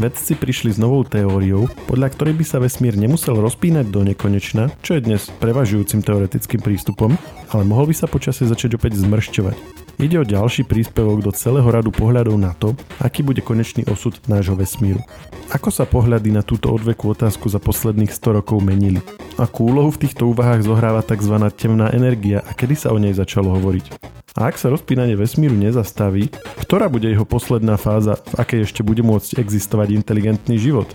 vedci 0.00 0.32
prišli 0.32 0.72
s 0.72 0.78
novou 0.80 1.04
teóriou, 1.04 1.68
podľa 1.84 2.08
ktorej 2.16 2.34
by 2.40 2.44
sa 2.48 2.56
vesmír 2.56 2.96
nemusel 2.96 3.36
rozpínať 3.36 3.92
do 3.92 4.00
nekonečna, 4.00 4.72
čo 4.80 4.96
je 4.96 5.04
dnes 5.04 5.28
prevažujúcim 5.36 6.00
teoretickým 6.00 6.64
prístupom, 6.64 7.20
ale 7.52 7.62
mohol 7.68 7.92
by 7.92 7.94
sa 7.94 8.08
počasie 8.08 8.48
začať 8.48 8.80
opäť 8.80 8.96
zmršťovať. 9.04 9.56
Ide 10.00 10.16
o 10.16 10.24
ďalší 10.24 10.64
príspevok 10.64 11.20
do 11.20 11.28
celého 11.36 11.68
radu 11.68 11.92
pohľadov 11.92 12.32
na 12.40 12.56
to, 12.56 12.72
aký 13.04 13.20
bude 13.20 13.44
konečný 13.44 13.84
osud 13.92 14.16
nášho 14.24 14.56
vesmíru. 14.56 15.04
Ako 15.52 15.68
sa 15.68 15.84
pohľady 15.84 16.32
na 16.32 16.40
túto 16.40 16.72
odvekú 16.72 17.12
otázku 17.12 17.52
za 17.52 17.60
posledných 17.60 18.08
100 18.08 18.40
rokov 18.40 18.64
menili? 18.64 19.04
Akú 19.36 19.68
úlohu 19.68 19.92
v 19.92 20.08
týchto 20.08 20.24
úvahách 20.32 20.64
zohráva 20.64 21.04
tzv. 21.04 21.36
temná 21.52 21.92
energia 21.92 22.40
a 22.40 22.56
kedy 22.56 22.74
sa 22.80 22.96
o 22.96 22.98
nej 22.98 23.12
začalo 23.12 23.52
hovoriť? 23.60 24.19
A 24.38 24.46
ak 24.46 24.62
sa 24.62 24.70
rozpínanie 24.70 25.18
vesmíru 25.18 25.58
nezastaví, 25.58 26.30
ktorá 26.62 26.86
bude 26.86 27.10
jeho 27.10 27.26
posledná 27.26 27.74
fáza, 27.74 28.14
v 28.30 28.34
akej 28.38 28.60
ešte 28.62 28.86
bude 28.86 29.02
môcť 29.02 29.42
existovať 29.42 29.90
inteligentný 29.90 30.54
život? 30.54 30.86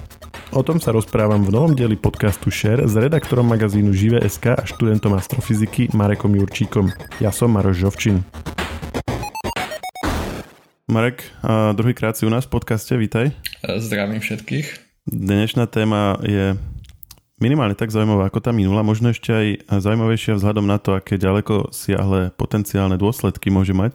O 0.56 0.64
tom 0.64 0.80
sa 0.80 0.96
rozprávam 0.96 1.44
v 1.44 1.52
novom 1.52 1.76
dieli 1.76 2.00
podcastu 2.00 2.48
Share 2.48 2.88
s 2.88 2.96
redaktorom 2.96 3.44
magazínu 3.44 3.92
Žive.sk 3.92 4.56
a 4.56 4.64
študentom 4.64 5.20
astrofyziky 5.20 5.92
Marekom 5.92 6.32
Jurčíkom. 6.32 6.96
Ja 7.20 7.36
som 7.36 7.52
Maroš 7.52 7.84
Žovčin. 7.84 8.24
Marek, 10.88 11.28
druhýkrát 11.76 12.16
si 12.16 12.24
u 12.24 12.32
nás 12.32 12.48
v 12.48 12.56
podcaste, 12.56 12.96
vítaj. 12.96 13.36
Zdravím 13.68 14.24
všetkých. 14.24 14.68
Dnešná 15.12 15.68
téma 15.68 16.24
je 16.24 16.56
minimálne 17.40 17.76
tak 17.76 17.92
zaujímavá 17.92 18.32
ako 18.32 18.40
tá 18.40 18.52
minula, 18.56 18.86
možno 18.86 19.12
ešte 19.12 19.32
aj 19.32 19.48
zaujímavejšia 19.84 20.40
vzhľadom 20.40 20.66
na 20.66 20.78
to, 20.80 20.96
aké 20.96 21.20
ďaleko 21.20 21.72
siahle 21.76 22.32
potenciálne 22.36 22.96
dôsledky 22.96 23.52
môže 23.52 23.76
mať. 23.76 23.92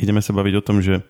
Ideme 0.00 0.24
sa 0.24 0.32
baviť 0.32 0.54
o 0.60 0.64
tom, 0.64 0.80
že 0.80 1.04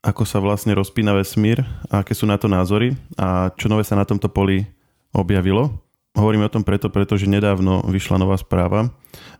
ako 0.00 0.24
sa 0.24 0.40
vlastne 0.40 0.72
rozpína 0.72 1.12
vesmír 1.12 1.60
a 1.92 2.00
aké 2.00 2.16
sú 2.16 2.24
na 2.24 2.40
to 2.40 2.48
názory 2.48 2.96
a 3.20 3.52
čo 3.54 3.68
nové 3.68 3.84
sa 3.84 3.94
na 3.94 4.08
tomto 4.08 4.32
poli 4.32 4.64
objavilo. 5.12 5.76
Hovoríme 6.16 6.48
o 6.48 6.52
tom 6.52 6.66
preto, 6.66 6.90
pretože 6.90 7.30
nedávno 7.30 7.86
vyšla 7.86 8.18
nová 8.18 8.34
správa, 8.34 8.90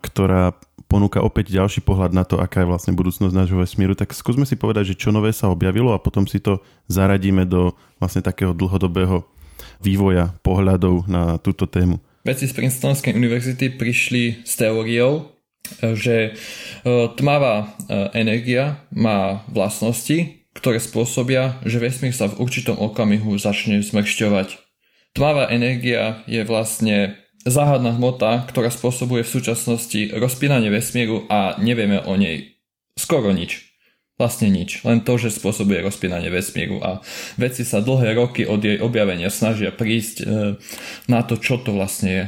ktorá 0.05 0.55
ponúka 0.87 1.23
opäť 1.23 1.55
ďalší 1.55 1.83
pohľad 1.83 2.15
na 2.15 2.23
to, 2.23 2.39
aká 2.39 2.63
je 2.63 2.71
vlastne 2.71 2.93
budúcnosť 2.95 3.35
nášho 3.35 3.59
vesmíru. 3.59 3.99
Tak 3.99 4.15
skúsme 4.15 4.47
si 4.47 4.55
povedať, 4.55 4.95
že 4.95 4.99
čo 4.99 5.11
nové 5.11 5.35
sa 5.35 5.51
objavilo 5.51 5.95
a 5.95 6.03
potom 6.03 6.27
si 6.31 6.39
to 6.39 6.63
zaradíme 6.87 7.47
do 7.47 7.75
vlastne 7.99 8.23
takého 8.23 8.55
dlhodobého 8.55 9.27
vývoja 9.83 10.35
pohľadov 10.45 11.09
na 11.11 11.37
túto 11.41 11.65
tému. 11.65 12.01
Vedci 12.21 12.47
z 12.47 12.57
Princetonskej 12.57 13.17
univerzity 13.17 13.73
prišli 13.81 14.45
s 14.45 14.61
teóriou, 14.61 15.33
že 15.81 16.17
e, 16.27 16.31
tmavá 17.17 17.65
e, 17.65 17.67
energia 18.13 18.85
má 18.93 19.47
vlastnosti, 19.49 20.45
ktoré 20.53 20.83
spôsobia, 20.83 21.63
že 21.65 21.81
vesmír 21.81 22.13
sa 22.13 22.29
v 22.29 22.43
určitom 22.43 22.77
okamihu 22.77 23.39
začne 23.41 23.81
zmršťovať. 23.81 24.61
Tmavá 25.17 25.49
energia 25.49 26.21
je 26.29 26.45
vlastne 26.45 27.17
záhadná 27.49 27.97
hmota, 27.97 28.45
ktorá 28.51 28.69
spôsobuje 28.69 29.25
v 29.25 29.33
súčasnosti 29.33 30.13
rozpínanie 30.13 30.69
vesmíru 30.69 31.25
a 31.33 31.57
nevieme 31.57 32.05
o 32.05 32.15
nej 32.21 32.61
skoro 33.01 33.33
nič. 33.33 33.70
Vlastne 34.21 34.53
nič, 34.53 34.85
len 34.85 35.01
to, 35.01 35.17
že 35.17 35.33
spôsobuje 35.33 35.81
rozpínanie 35.81 36.29
vesmíru 36.29 36.77
a 36.85 37.01
vedci 37.41 37.65
sa 37.65 37.81
dlhé 37.81 38.21
roky 38.21 38.45
od 38.45 38.61
jej 38.61 38.77
objavenia 38.77 39.33
snažia 39.33 39.73
prísť 39.73 40.17
e, 40.21 40.25
na 41.09 41.25
to, 41.25 41.41
čo 41.41 41.57
to 41.57 41.73
vlastne 41.73 42.11
je. 42.13 42.25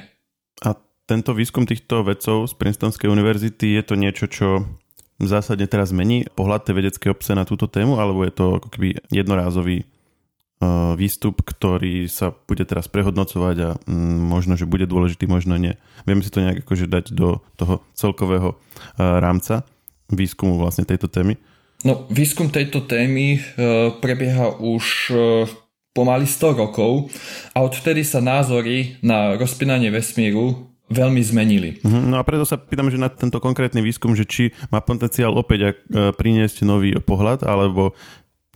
A 0.65 0.73
tento 1.05 1.37
výskum 1.37 1.69
týchto 1.69 2.01
vedcov 2.01 2.49
z 2.49 2.57
Princetonskej 2.57 3.13
univerzity 3.13 3.77
je 3.77 3.83
to 3.85 4.01
niečo, 4.01 4.25
čo 4.25 4.65
zásadne 5.21 5.69
teraz 5.69 5.93
mení 5.93 6.25
pohľad 6.33 6.65
tej 6.65 6.81
vedeckej 6.81 7.13
obce 7.13 7.37
na 7.37 7.45
túto 7.45 7.69
tému, 7.69 8.01
alebo 8.01 8.25
je 8.25 8.33
to 8.33 8.57
ako 8.57 8.69
keby 8.73 8.97
jednorázový 9.13 9.85
e, 9.85 9.87
výstup, 10.97 11.45
ktorý 11.45 12.09
sa 12.09 12.33
bude 12.33 12.65
teraz 12.65 12.89
prehodnocovať 12.89 13.57
a 13.61 13.69
mm, 13.85 14.33
možno, 14.33 14.57
že 14.57 14.65
bude 14.65 14.89
dôležitý, 14.89 15.29
možno 15.29 15.61
nie. 15.61 15.77
Vieme 16.09 16.25
si 16.25 16.33
to 16.33 16.41
nejak 16.41 16.65
akože 16.65 16.89
dať 16.89 17.13
do 17.13 17.45
toho 17.61 17.85
celkového 17.93 18.57
e, 18.57 18.57
rámca 18.97 19.69
výskumu 20.09 20.57
vlastne 20.57 20.89
tejto 20.89 21.13
témy. 21.13 21.37
No, 21.83 22.07
výskum 22.07 22.47
tejto 22.47 22.87
témy 22.87 23.39
e, 23.39 23.41
prebieha 23.99 24.55
už 24.63 24.85
e, 25.11 25.15
pomaly 25.91 26.31
100 26.31 26.63
rokov 26.63 27.11
a 27.53 27.59
odvtedy 27.67 28.07
sa 28.07 28.23
názory 28.23 29.03
na 29.03 29.35
rozpínanie 29.35 29.91
vesmíru 29.91 30.73
veľmi 30.93 31.19
zmenili. 31.25 31.71
Mhm, 31.83 32.13
no 32.13 32.17
a 32.21 32.27
preto 32.27 32.47
sa 32.47 32.61
pýtam, 32.61 32.87
že 32.93 33.01
na 33.01 33.11
tento 33.11 33.43
konkrétny 33.43 33.81
výskum, 33.83 34.15
že 34.15 34.29
či 34.29 34.45
má 34.71 34.79
potenciál 34.79 35.35
opäť 35.35 35.75
e, 35.91 36.13
priniesť 36.15 36.63
nový 36.63 36.95
pohľad, 37.03 37.43
alebo 37.43 37.99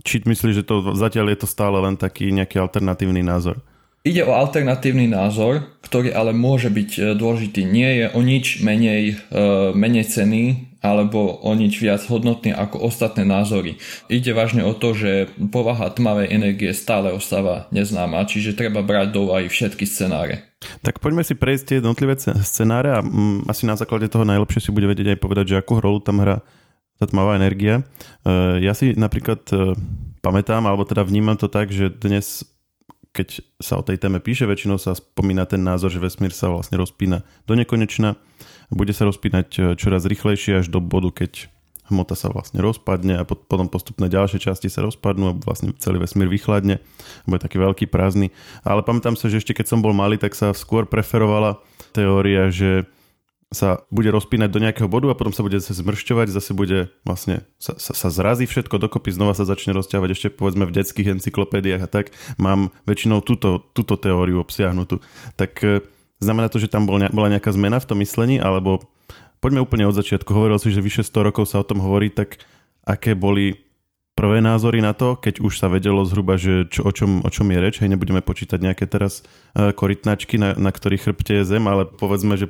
či 0.07 0.23
myslíš, 0.23 0.63
že 0.63 0.65
to 0.65 0.95
zatiaľ 0.95 1.35
je 1.35 1.39
to 1.43 1.49
stále 1.51 1.75
len 1.83 1.99
taký 1.99 2.31
nejaký 2.31 2.63
alternatívny 2.63 3.27
názor? 3.27 3.59
Ide 4.07 4.23
o 4.23 4.39
alternatívny 4.39 5.11
názor, 5.11 5.67
ktorý 5.83 6.15
ale 6.15 6.31
môže 6.31 6.71
byť 6.71 6.91
e, 6.95 7.01
dôležitý. 7.19 7.67
Nie 7.67 7.91
je 7.99 8.07
o 8.15 8.23
nič 8.23 8.63
menej, 8.63 9.19
e, 9.19 9.45
menej 9.75 10.07
cený 10.07 10.71
alebo 10.79 11.43
o 11.43 11.51
nič 11.59 11.83
viac 11.83 12.07
hodnotný 12.07 12.55
ako 12.55 12.87
ostatné 12.87 13.27
názory. 13.27 13.83
Ide 14.07 14.31
vážne 14.31 14.63
o 14.63 14.79
to, 14.79 14.95
že 14.95 15.27
povaha 15.51 15.91
tmavej 15.91 16.31
energie 16.31 16.71
stále 16.71 17.11
ostáva 17.11 17.67
neznáma, 17.75 18.31
čiže 18.31 18.55
treba 18.55 18.87
brať 18.87 19.11
do 19.11 19.27
úvahy 19.27 19.51
všetky 19.51 19.83
scenáre. 19.83 20.47
Tak 20.87 21.03
poďme 21.03 21.27
si 21.27 21.35
prejsť 21.35 21.65
tie 21.67 21.77
jednotlivé 21.83 22.15
scenáre 22.47 22.95
a 22.95 23.03
mm, 23.03 23.51
asi 23.51 23.67
na 23.67 23.75
základe 23.75 24.07
toho 24.07 24.23
najlepšie 24.23 24.71
si 24.71 24.71
bude 24.71 24.87
vedieť 24.87 25.19
aj 25.19 25.23
povedať, 25.23 25.45
že 25.51 25.59
akú 25.59 25.83
rolu 25.83 25.99
tam 25.99 26.23
hrá 26.23 26.47
tá 27.03 27.11
tmavá 27.11 27.35
energia. 27.35 27.83
E, 28.23 28.63
ja 28.63 28.71
si 28.71 28.95
napríklad 28.95 29.51
pamätám, 30.23 30.63
alebo 30.63 30.87
teda 30.87 31.03
vnímam 31.03 31.35
to 31.35 31.51
tak, 31.51 31.75
že 31.75 31.91
dnes 31.91 32.47
keď 33.17 33.41
sa 33.57 33.81
o 33.81 33.87
tej 33.87 33.97
téme 33.97 34.21
píše, 34.21 34.45
väčšinou 34.45 34.77
sa 34.77 34.93
spomína 34.93 35.49
ten 35.49 35.65
názor, 35.65 35.89
že 35.89 35.97
vesmír 35.97 36.37
sa 36.37 36.53
vlastne 36.53 36.77
rozpína 36.77 37.25
do 37.49 37.57
nekonečna. 37.57 38.21
Bude 38.69 38.93
sa 38.93 39.09
rozpínať 39.09 39.49
e, 39.57 39.61
čoraz 39.81 40.05
rýchlejšie 40.05 40.61
až 40.61 40.69
do 40.69 40.85
bodu, 40.85 41.09
keď 41.25 41.49
hmota 41.89 42.19
sa 42.19 42.29
vlastne 42.29 42.59
rozpadne 42.61 43.17
a 43.17 43.25
potom 43.25 43.71
postupné 43.71 44.11
ďalšie 44.11 44.43
časti 44.43 44.67
sa 44.67 44.83
rozpadnú 44.83 45.25
a 45.33 45.39
vlastne 45.39 45.73
celý 45.79 46.03
vesmír 46.03 46.27
vychladne. 46.27 46.83
Bude 47.25 47.41
taký 47.41 47.63
veľký 47.63 47.87
prázdny. 47.89 48.35
Ale 48.67 48.83
pamätám 48.83 49.15
sa, 49.15 49.31
že 49.31 49.39
ešte 49.39 49.55
keď 49.55 49.71
som 49.71 49.81
bol 49.81 49.95
malý, 49.95 50.19
tak 50.19 50.35
sa 50.35 50.51
skôr 50.51 50.85
preferovala 50.85 51.63
teória, 51.95 52.51
že 52.51 52.91
sa 53.55 53.87
bude 53.95 54.11
rozpínať 54.11 54.51
do 54.51 54.59
nejakého 54.59 54.91
bodu 54.91 55.07
a 55.15 55.19
potom 55.19 55.31
sa 55.31 55.47
bude 55.47 55.63
zmršťovať, 55.63 56.35
zase 56.35 56.51
bude 56.51 56.91
vlastne 57.07 57.47
sa, 57.63 57.79
sa, 57.79 57.95
sa 57.95 58.09
zrazí 58.11 58.43
všetko 58.43 58.83
dokopy, 58.83 59.15
znova 59.15 59.39
sa 59.39 59.47
začne 59.47 59.71
rozťahovať 59.71 60.11
ešte 60.11 60.29
povedzme 60.35 60.67
v 60.67 60.75
detských 60.75 61.15
encyklopédiách 61.19 61.83
a 61.87 61.89
tak. 61.89 62.11
Mám 62.43 62.75
väčšinou 62.91 63.23
túto, 63.23 63.63
túto 63.71 63.95
teóriu 63.95 64.43
obsiahnutú. 64.43 64.99
Tak 65.39 65.53
e, 65.63 65.87
znamená 66.19 66.51
to, 66.51 66.59
že 66.59 66.67
tam 66.67 66.91
bol, 66.91 66.99
bola 66.99 67.31
nejaká 67.31 67.55
zmena 67.55 67.79
v 67.79 67.87
tom 67.87 68.03
myslení, 68.03 68.43
alebo 68.43 68.83
poďme 69.39 69.63
úplne 69.63 69.87
od 69.87 69.95
začiatku. 69.95 70.27
Hovoril 70.27 70.59
si, 70.59 70.75
že 70.75 70.83
vyše 70.83 71.07
100 71.07 71.31
rokov 71.31 71.47
sa 71.47 71.63
o 71.63 71.69
tom 71.69 71.79
hovorí, 71.79 72.11
tak 72.11 72.43
aké 72.83 73.15
boli 73.15 73.63
prvé 74.17 74.43
názory 74.43 74.81
na 74.83 74.97
to, 74.97 75.15
keď 75.15 75.45
už 75.45 75.61
sa 75.61 75.69
vedelo 75.71 76.03
zhruba, 76.03 76.41
že 76.41 76.67
čo, 76.73 76.83
o, 76.83 76.91
čom, 76.91 77.21
o 77.23 77.31
čom 77.31 77.47
je 77.53 77.59
reč, 77.61 77.79
hej, 77.79 77.93
nebudeme 77.93 78.25
počítať 78.25 78.57
nejaké 78.59 78.89
teraz 78.89 79.21
uh, 79.53 79.77
korytnačky, 79.77 80.41
na, 80.41 80.57
na 80.57 80.73
ktorých 80.73 81.13
chrbte 81.13 81.45
je 81.45 81.45
zem, 81.45 81.69
ale 81.69 81.85
povedzme, 81.85 82.41
že 82.41 82.49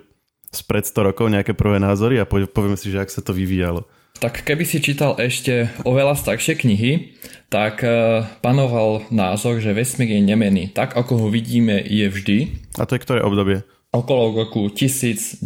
spred 0.50 0.84
100 0.86 1.08
rokov 1.12 1.26
nejaké 1.30 1.52
prvé 1.52 1.82
názory 1.82 2.22
a 2.22 2.28
povieme 2.28 2.78
si, 2.78 2.90
že 2.92 3.02
ak 3.02 3.10
sa 3.10 3.22
to 3.22 3.34
vyvíjalo. 3.34 3.86
Tak 4.16 4.48
keby 4.48 4.64
si 4.64 4.80
čítal 4.80 5.20
ešte 5.20 5.68
oveľa 5.84 6.16
staršie 6.16 6.56
knihy, 6.56 7.20
tak 7.52 7.84
uh, 7.84 8.24
panoval 8.40 9.04
názor, 9.12 9.60
že 9.60 9.76
vesmír 9.76 10.08
je 10.08 10.24
nemený. 10.24 10.72
Tak 10.72 10.96
ako 10.96 11.20
ho 11.20 11.28
vidíme 11.28 11.84
je 11.84 12.08
vždy. 12.08 12.38
A 12.80 12.88
to 12.88 12.96
je 12.96 13.04
ktoré 13.04 13.20
obdobie? 13.20 13.60
Okolo 13.92 14.32
roku 14.32 14.72
1900 14.72 15.44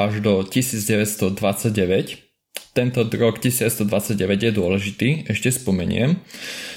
až 0.00 0.12
do 0.24 0.40
1929 0.48 2.29
tento 2.70 3.02
rok 3.02 3.42
1929 3.42 4.14
je 4.16 4.52
dôležitý, 4.54 5.08
ešte 5.26 5.50
spomeniem. 5.50 6.22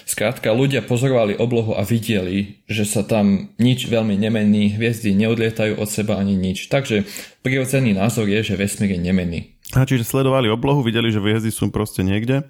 Skrátka, 0.04 0.52
ľudia 0.52 0.82
pozorovali 0.84 1.38
oblohu 1.38 1.78
a 1.78 1.86
videli, 1.86 2.66
že 2.66 2.84
sa 2.84 3.06
tam 3.06 3.54
nič 3.62 3.88
veľmi 3.88 4.18
nemení, 4.18 4.74
hviezdy 4.74 5.14
neodlietajú 5.14 5.78
od 5.78 5.88
seba 5.88 6.18
ani 6.18 6.34
nič. 6.34 6.68
Takže 6.68 7.06
prirodzený 7.46 7.94
názor 7.96 8.26
je, 8.26 8.42
že 8.42 8.60
vesmír 8.60 8.98
je 8.98 9.00
nemenný. 9.00 9.40
A 9.74 9.86
čiže 9.86 10.06
sledovali 10.06 10.50
oblohu, 10.50 10.84
videli, 10.86 11.10
že 11.14 11.22
hviezdy 11.22 11.50
sú 11.50 11.70
proste 11.70 12.02
niekde, 12.02 12.46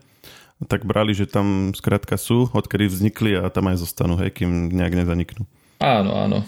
tak 0.65 0.87
brali, 0.87 1.11
že 1.11 1.27
tam 1.27 1.75
skrátka 1.75 2.15
sú, 2.15 2.47
odkedy 2.51 2.87
vznikli 2.87 3.35
a 3.35 3.51
tam 3.51 3.69
aj 3.71 3.83
zostanú, 3.83 4.15
hej, 4.19 4.31
kým 4.31 4.71
nejak 4.71 5.03
nezaniknú. 5.03 5.43
Áno, 5.83 6.11
áno. 6.15 6.39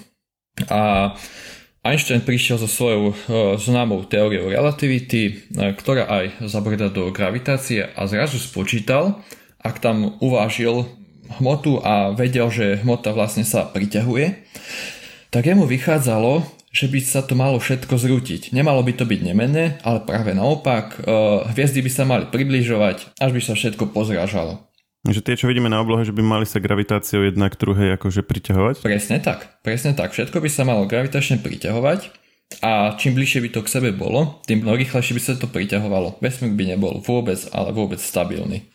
A 0.71 1.11
Einstein 1.85 2.25
prišiel 2.25 2.57
so 2.57 2.65
svojou 2.65 3.13
uh, 3.13 3.13
známou 3.61 4.01
teóriou 4.09 4.49
relativity, 4.49 5.45
uh, 5.53 5.69
ktorá 5.77 6.09
aj 6.09 6.49
zabrda 6.49 6.89
do 6.89 7.13
gravitácie 7.13 7.85
a 7.85 8.09
zrazu 8.09 8.41
spočítal, 8.41 9.21
ak 9.61 9.77
tam 9.77 10.17
uvážil 10.17 10.89
hmotu 11.37 11.77
a 11.85 12.09
vedel, 12.17 12.49
že 12.49 12.81
hmota 12.81 13.13
vlastne 13.13 13.45
sa 13.45 13.69
priťahuje, 13.69 14.33
tak 15.29 15.45
jemu 15.45 15.69
vychádzalo, 15.69 16.41
že 16.73 16.89
by 16.89 16.99
sa 17.05 17.21
to 17.21 17.37
malo 17.37 17.61
všetko 17.61 18.01
zrútiť. 18.01 18.49
Nemalo 18.49 18.81
by 18.81 18.93
to 18.97 19.05
byť 19.05 19.21
nemenné, 19.21 19.77
ale 19.85 20.01
práve 20.03 20.33
naopak, 20.33 21.05
uh, 21.05 21.45
hviezdy 21.53 21.85
by 21.85 21.91
sa 21.93 22.03
mali 22.09 22.25
približovať, 22.33 23.13
až 23.21 23.29
by 23.29 23.41
sa 23.45 23.53
všetko 23.53 23.93
pozrážalo. 23.93 24.65
Že 25.05 25.21
tie, 25.21 25.35
čo 25.37 25.45
vidíme 25.45 25.69
na 25.69 25.85
oblohe, 25.85 26.01
že 26.01 26.09
by 26.09 26.25
mali 26.25 26.49
sa 26.49 26.57
gravitáciou 26.57 27.21
jednak 27.21 27.53
druhej 27.61 27.93
akože 27.93 28.25
priťahovať? 28.25 28.81
Presne 28.81 29.21
tak, 29.21 29.61
presne 29.61 29.93
tak. 29.93 30.17
Všetko 30.17 30.41
by 30.41 30.49
sa 30.49 30.65
malo 30.65 30.89
gravitačne 30.89 31.37
priťahovať 31.45 32.09
a 32.65 32.97
čím 32.97 33.13
bližšie 33.13 33.45
by 33.45 33.49
to 33.53 33.61
k 33.61 33.71
sebe 33.73 33.89
bolo, 33.93 34.41
tým 34.49 34.65
rýchlejšie 34.65 35.13
by 35.13 35.21
sa 35.21 35.33
to 35.37 35.45
priťahovalo. 35.45 36.17
Vesmír 36.25 36.57
by 36.57 36.65
nebol 36.73 37.01
vôbec, 37.05 37.37
ale 37.53 37.69
vôbec 37.69 38.01
stabilný. 38.01 38.65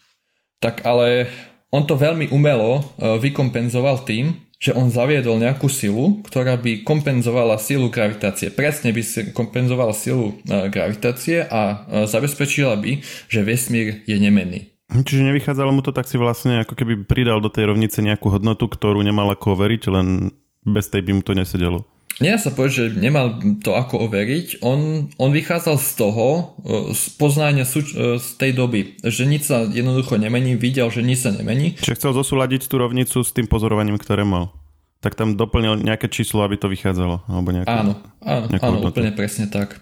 Tak 0.62 0.86
ale 0.86 1.26
on 1.74 1.86
to 1.86 1.98
veľmi 1.98 2.30
umelo 2.34 2.78
e, 2.78 2.82
vykompenzoval 3.18 4.06
tým, 4.06 4.34
že 4.60 4.76
on 4.76 4.92
zaviedol 4.92 5.40
nejakú 5.40 5.72
silu, 5.72 6.20
ktorá 6.20 6.60
by 6.60 6.84
kompenzovala 6.84 7.56
silu 7.56 7.88
gravitácie. 7.88 8.52
Presne 8.52 8.92
by 8.92 9.02
si 9.02 9.32
kompenzovala 9.32 9.96
silu 9.96 10.36
e, 10.44 10.68
gravitácie 10.68 11.46
a 11.48 11.60
e, 11.88 12.04
zabezpečila 12.04 12.76
by, 12.76 13.00
že 13.30 13.40
vesmír 13.40 14.04
je 14.04 14.16
nemenný. 14.20 14.69
Čiže 14.90 15.22
nevychádzalo 15.22 15.70
mu 15.70 15.80
to, 15.86 15.94
tak 15.94 16.10
si 16.10 16.18
vlastne 16.18 16.66
ako 16.66 16.74
keby 16.74 17.06
pridal 17.06 17.38
do 17.38 17.46
tej 17.46 17.70
rovnice 17.70 18.02
nejakú 18.02 18.26
hodnotu, 18.26 18.66
ktorú 18.66 18.98
nemal 19.06 19.30
ako 19.30 19.54
overiť, 19.54 19.82
len 19.86 20.34
bez 20.66 20.90
tej 20.90 21.06
by 21.06 21.12
mu 21.14 21.22
to 21.22 21.32
nesedelo. 21.38 21.86
Nie 22.20 22.36
sa 22.36 22.52
povedať, 22.52 22.74
že 22.74 22.86
nemal 23.00 23.40
to 23.64 23.72
ako 23.72 24.04
overiť. 24.10 24.60
On, 24.60 25.08
on 25.16 25.30
vychádzal 25.32 25.80
z 25.80 25.90
toho, 25.96 26.26
e, 26.60 26.92
z 26.92 27.16
poznania 27.16 27.64
e, 27.64 28.20
z 28.20 28.28
tej 28.36 28.52
doby, 28.52 29.00
že 29.00 29.24
nič 29.24 29.48
sa 29.48 29.64
jednoducho 29.64 30.20
nemení, 30.20 30.58
videl, 30.58 30.92
že 30.92 31.00
nič 31.00 31.24
sa 31.24 31.32
nemení. 31.32 31.80
Čiže 31.80 31.96
chcel 31.96 32.12
zosúľadiť 32.12 32.68
tú 32.68 32.76
rovnicu 32.76 33.24
s 33.24 33.30
tým 33.32 33.48
pozorovaním, 33.48 33.96
ktoré 33.96 34.26
mal. 34.26 34.52
Tak 35.00 35.16
tam 35.16 35.32
doplnil 35.38 35.80
nejaké 35.80 36.12
číslo, 36.12 36.44
aby 36.44 36.60
to 36.60 36.68
vychádzalo. 36.68 37.24
Alebo 37.24 37.48
nejakú, 37.56 37.72
áno, 37.72 37.94
áno, 38.20 38.46
áno 38.52 38.76
úplne 38.84 39.16
presne 39.16 39.48
tak. 39.48 39.80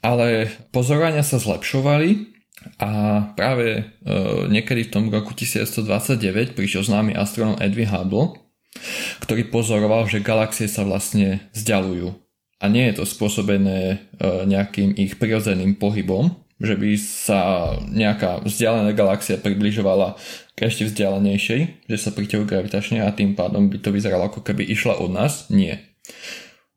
Ale 0.00 0.48
pozorovania 0.72 1.20
sa 1.20 1.36
zlepšovali 1.36 2.37
a 2.78 2.90
práve 3.38 3.66
e, 3.78 3.82
niekedy 4.50 4.86
v 4.86 4.92
tom 4.92 5.04
roku 5.10 5.34
1929 5.34 6.58
prišiel 6.58 6.82
známy 6.82 7.14
astronom 7.14 7.58
Edwin 7.62 7.90
Hubble, 7.90 8.38
ktorý 9.22 9.46
pozoroval, 9.50 10.10
že 10.10 10.22
galaxie 10.22 10.66
sa 10.66 10.82
vlastne 10.82 11.50
vzdialujú. 11.54 12.14
A 12.58 12.66
nie 12.66 12.90
je 12.90 12.98
to 12.98 13.04
spôsobené 13.06 13.78
e, 13.94 13.96
nejakým 14.50 14.98
ich 14.98 15.14
prirodzeným 15.22 15.78
pohybom, 15.78 16.34
že 16.58 16.74
by 16.74 16.90
sa 16.98 17.40
nejaká 17.86 18.42
vzdialená 18.42 18.90
galaxia 18.90 19.38
približovala 19.38 20.18
k 20.58 20.66
ešte 20.66 20.90
vzdialenejšej, 20.90 21.86
že 21.86 21.96
sa 21.96 22.10
priťahujú 22.10 22.50
gravitačne 22.50 23.06
a 23.06 23.14
tým 23.14 23.38
pádom 23.38 23.70
by 23.70 23.78
to 23.78 23.94
vyzeralo 23.94 24.26
ako 24.26 24.42
keby 24.42 24.66
išla 24.66 24.98
od 24.98 25.14
nás. 25.14 25.46
Nie. 25.54 25.94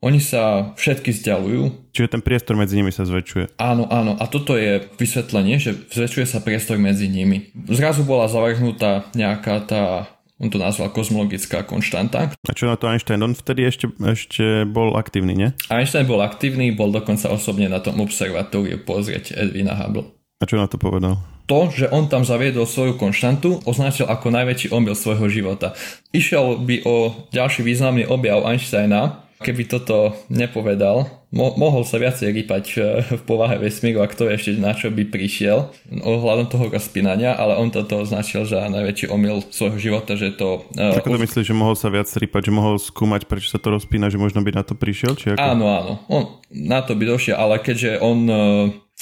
Oni 0.02 0.18
sa 0.18 0.74
všetky 0.82 1.14
vzdialujú. 1.14 1.94
Čiže 1.94 2.18
ten 2.18 2.26
priestor 2.26 2.58
medzi 2.58 2.74
nimi 2.74 2.90
sa 2.90 3.06
zväčšuje. 3.06 3.54
Áno, 3.62 3.86
áno. 3.86 4.18
A 4.18 4.26
toto 4.26 4.58
je 4.58 4.82
vysvetlenie, 4.98 5.62
že 5.62 5.78
zväčšuje 5.78 6.26
sa 6.26 6.42
priestor 6.42 6.82
medzi 6.82 7.06
nimi. 7.06 7.54
Zrazu 7.70 8.02
bola 8.02 8.26
zavrhnutá 8.26 9.06
nejaká 9.14 9.62
tá 9.62 10.10
on 10.42 10.50
to 10.50 10.58
nazval 10.58 10.90
kozmologická 10.90 11.62
konštanta. 11.62 12.34
A 12.34 12.54
čo 12.58 12.66
na 12.66 12.74
to 12.74 12.90
Einstein? 12.90 13.22
On 13.22 13.38
vtedy 13.38 13.62
ešte, 13.62 13.94
ešte 14.02 14.66
bol 14.66 14.98
aktívny, 14.98 15.38
nie? 15.38 15.54
Einstein 15.70 16.10
bol 16.10 16.18
aktívny, 16.26 16.74
bol 16.74 16.90
dokonca 16.90 17.30
osobne 17.30 17.70
na 17.70 17.78
tom 17.78 18.02
observatóriu 18.02 18.82
pozrieť 18.82 19.38
Edwina 19.38 19.78
Hubble. 19.78 20.10
A 20.42 20.50
čo 20.50 20.58
na 20.58 20.66
to 20.66 20.82
povedal? 20.82 21.22
To, 21.46 21.70
že 21.70 21.94
on 21.94 22.10
tam 22.10 22.26
zaviedol 22.26 22.66
svoju 22.66 22.98
konštantu, 22.98 23.62
označil 23.70 24.10
ako 24.10 24.34
najväčší 24.34 24.74
omyl 24.74 24.98
svojho 24.98 25.30
života. 25.30 25.78
Išiel 26.10 26.58
by 26.66 26.90
o 26.90 27.30
ďalší 27.30 27.62
významný 27.62 28.10
objav 28.10 28.42
Einsteina, 28.42 29.30
keby 29.42 29.66
toto 29.66 30.14
nepovedal, 30.30 31.10
mo- 31.34 31.56
mohol 31.58 31.82
sa 31.82 31.98
viacej 31.98 32.30
rýpať 32.32 32.66
e, 32.78 32.80
v 33.18 33.22
povahe 33.26 33.58
vesmíru 33.58 34.00
a 34.00 34.08
kto 34.08 34.30
ešte 34.30 34.62
na 34.62 34.78
čo 34.78 34.94
by 34.94 35.10
prišiel 35.10 35.74
ohľadom 35.90 36.48
toho 36.48 36.70
rozpínania, 36.70 37.34
ale 37.34 37.58
on 37.58 37.74
toto 37.74 38.06
označil 38.06 38.46
za 38.46 38.70
najväčší 38.70 39.10
omyl 39.10 39.42
svojho 39.50 39.82
života, 39.82 40.14
že 40.14 40.38
to... 40.38 40.70
Uh, 40.78 41.02
ako 41.02 41.18
to 41.18 41.20
už... 41.20 41.24
myslíš, 41.26 41.46
že 41.50 41.56
mohol 41.58 41.74
sa 41.74 41.90
viac 41.90 42.08
rýpať, 42.08 42.42
že 42.48 42.54
mohol 42.54 42.76
skúmať, 42.78 43.26
prečo 43.26 43.50
sa 43.50 43.58
to 43.58 43.74
rozpína, 43.74 44.14
že 44.14 44.22
možno 44.22 44.46
by 44.46 44.54
na 44.54 44.64
to 44.64 44.78
prišiel? 44.78 45.18
Či 45.18 45.34
ako? 45.34 45.42
Áno, 45.42 45.66
áno, 45.74 45.94
on 46.08 46.24
na 46.54 46.86
to 46.86 46.94
by 46.94 47.10
došiel, 47.10 47.36
ale 47.40 47.58
keďže 47.64 47.98
on 48.04 48.20
uh, 48.30 48.38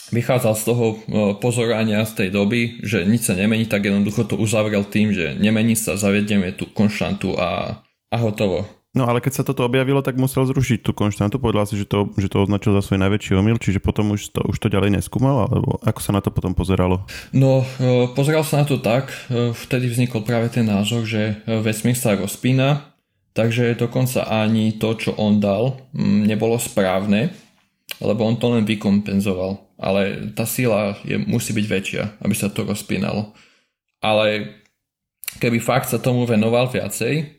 vychádzal 0.09 0.53
z 0.57 0.63
toho 0.65 0.86
pozorovania 1.38 2.06
z 2.06 2.25
tej 2.25 2.30
doby, 2.33 2.81
že 2.81 3.06
nič 3.06 3.30
sa 3.30 3.38
nemení, 3.38 3.69
tak 3.69 3.86
jednoducho 3.86 4.25
to 4.25 4.36
uzavrel 4.38 4.81
tým, 4.86 5.13
že 5.13 5.38
nemení 5.38 5.77
sa, 5.77 5.97
zavedieme 5.97 6.53
tú 6.53 6.65
konštantu 6.69 7.38
a, 7.38 7.81
a 8.09 8.18
hotovo. 8.18 8.65
No 8.97 9.06
ale 9.06 9.21
keď 9.21 9.41
sa 9.41 9.44
toto 9.45 9.62
objavilo, 9.62 10.01
tak 10.01 10.18
musel 10.18 10.50
zrušiť 10.50 10.81
tú 10.81 10.97
konštantu. 10.97 11.38
Povedal 11.38 11.69
si, 11.69 11.77
že 11.77 11.86
to, 11.86 12.09
že 12.18 12.25
to 12.25 12.41
označil 12.41 12.74
za 12.74 12.81
svoj 12.81 12.97
najväčší 13.06 13.38
omyl, 13.38 13.62
čiže 13.62 13.77
potom 13.77 14.18
už 14.18 14.33
to, 14.33 14.41
už 14.50 14.57
to 14.57 14.65
ďalej 14.65 14.97
neskúmal, 14.97 15.45
alebo 15.45 15.77
ako 15.86 16.01
sa 16.01 16.09
na 16.09 16.25
to 16.25 16.33
potom 16.33 16.57
pozeralo? 16.57 17.06
No, 17.30 17.62
e, 17.77 18.09
pozeral 18.18 18.41
sa 18.41 18.62
na 18.62 18.65
to 18.65 18.81
tak, 18.81 19.13
e, 19.30 19.53
vtedy 19.53 19.94
vznikol 19.94 20.25
práve 20.25 20.50
ten 20.50 20.65
názor, 20.65 21.06
že 21.06 21.38
e, 21.45 21.62
vesmír 21.62 21.94
sa 21.94 22.18
rozpína, 22.18 22.89
takže 23.38 23.77
dokonca 23.77 24.25
ani 24.25 24.74
to, 24.81 24.97
čo 24.97 25.13
on 25.21 25.38
dal, 25.38 25.77
nebolo 25.94 26.57
správne, 26.57 27.30
lebo 28.01 28.25
on 28.25 28.41
to 28.41 28.50
len 28.57 28.65
vykompenzoval. 28.65 29.69
Ale 29.77 30.33
tá 30.33 30.50
sila 30.50 30.97
je, 31.06 31.13
musí 31.21 31.53
byť 31.53 31.65
väčšia, 31.69 32.03
aby 32.25 32.33
sa 32.33 32.50
to 32.50 32.65
rozpínalo. 32.65 33.38
Ale 34.01 34.59
keby 35.38 35.62
fakt 35.62 35.94
sa 35.94 36.01
tomu 36.01 36.25
venoval 36.25 36.68
viacej, 36.74 37.38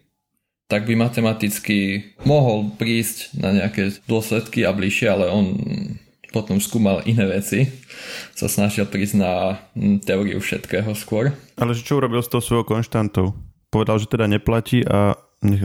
tak 0.71 0.87
by 0.87 0.95
matematicky 0.95 2.15
mohol 2.23 2.71
prísť 2.79 3.35
na 3.35 3.51
nejaké 3.51 3.99
dôsledky 4.07 4.63
a 4.63 4.71
bližšie, 4.71 5.11
ale 5.11 5.27
on 5.27 5.59
potom 6.31 6.63
skúmal 6.63 7.03
iné 7.11 7.27
veci, 7.27 7.67
sa 8.39 8.47
snažil 8.47 8.87
prísť 8.87 9.15
na 9.19 9.59
hm, 9.75 10.07
teóriu 10.07 10.39
všetkého 10.39 10.95
skôr. 10.95 11.35
Ale 11.59 11.75
čo 11.75 11.99
urobil 11.99 12.23
s 12.23 12.31
tou 12.31 12.39
svojou 12.39 12.63
konštantou? 12.63 13.35
Povedal, 13.75 13.99
že 13.99 14.07
teda 14.07 14.31
neplatí 14.31 14.87
a 14.87 15.19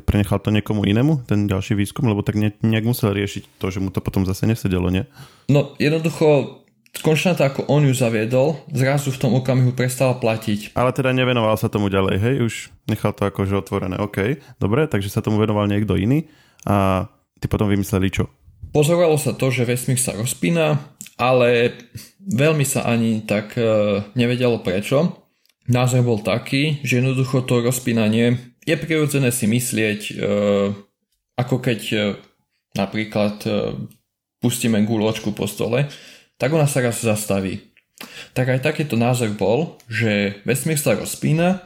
prenechal 0.10 0.42
to 0.42 0.50
niekomu 0.50 0.88
inému, 0.88 1.30
ten 1.30 1.46
ďalší 1.46 1.78
výskum, 1.78 2.10
lebo 2.10 2.26
tak 2.26 2.40
nejak 2.42 2.86
musel 2.86 3.14
riešiť 3.14 3.62
to, 3.62 3.66
že 3.70 3.78
mu 3.78 3.94
to 3.94 4.02
potom 4.02 4.26
zase 4.26 4.50
nesedelo, 4.50 4.90
nie? 4.90 5.06
No 5.52 5.78
jednoducho 5.78 6.65
konštanta, 7.02 7.52
ako 7.52 7.68
on 7.68 7.84
ju 7.88 7.94
zaviedol, 7.96 8.62
zrazu 8.72 9.12
v 9.12 9.20
tom 9.20 9.32
okamihu 9.36 9.76
prestala 9.76 10.16
platiť. 10.16 10.78
Ale 10.78 10.92
teda 10.96 11.12
nevenoval 11.12 11.56
sa 11.60 11.68
tomu 11.68 11.92
ďalej, 11.92 12.16
hej? 12.22 12.36
Už 12.44 12.54
nechal 12.88 13.12
to 13.12 13.28
akože 13.28 13.56
otvorené, 13.58 14.00
OK. 14.00 14.40
Dobre, 14.62 14.88
takže 14.88 15.12
sa 15.12 15.24
tomu 15.26 15.42
venoval 15.42 15.68
niekto 15.68 16.00
iný 16.00 16.30
a 16.64 17.08
ty 17.42 17.52
potom 17.52 17.68
vymysleli 17.68 18.14
čo? 18.14 18.32
Pozorovalo 18.72 19.16
sa 19.16 19.32
to, 19.36 19.52
že 19.52 19.68
vesmír 19.68 20.00
sa 20.00 20.16
rozpína, 20.16 20.80
ale 21.16 21.80
veľmi 22.24 22.68
sa 22.68 22.84
ani 22.88 23.24
tak 23.24 23.56
e, 23.56 23.64
nevedelo 24.20 24.60
prečo. 24.60 25.24
Názor 25.72 26.04
bol 26.04 26.20
taký, 26.22 26.84
že 26.84 27.00
jednoducho 27.00 27.48
to 27.48 27.64
rozpínanie 27.64 28.56
je 28.66 28.76
prirodzené 28.76 29.30
si 29.30 29.46
myslieť, 29.46 30.02
e, 30.10 30.14
ako 31.38 31.56
keď 31.62 31.82
e, 31.94 31.98
napríklad 32.74 33.46
e, 33.46 33.50
pustíme 34.42 34.82
guločku 34.82 35.38
po 35.38 35.46
stole, 35.46 35.86
tak 36.36 36.52
ona 36.52 36.68
sa 36.68 36.84
raz 36.84 37.00
zastaví. 37.00 37.72
Tak 38.36 38.52
aj 38.52 38.66
takýto 38.66 39.00
názor 39.00 39.32
bol, 39.36 39.80
že 39.88 40.44
vesmír 40.44 40.76
sa 40.76 41.00
rozpína 41.00 41.64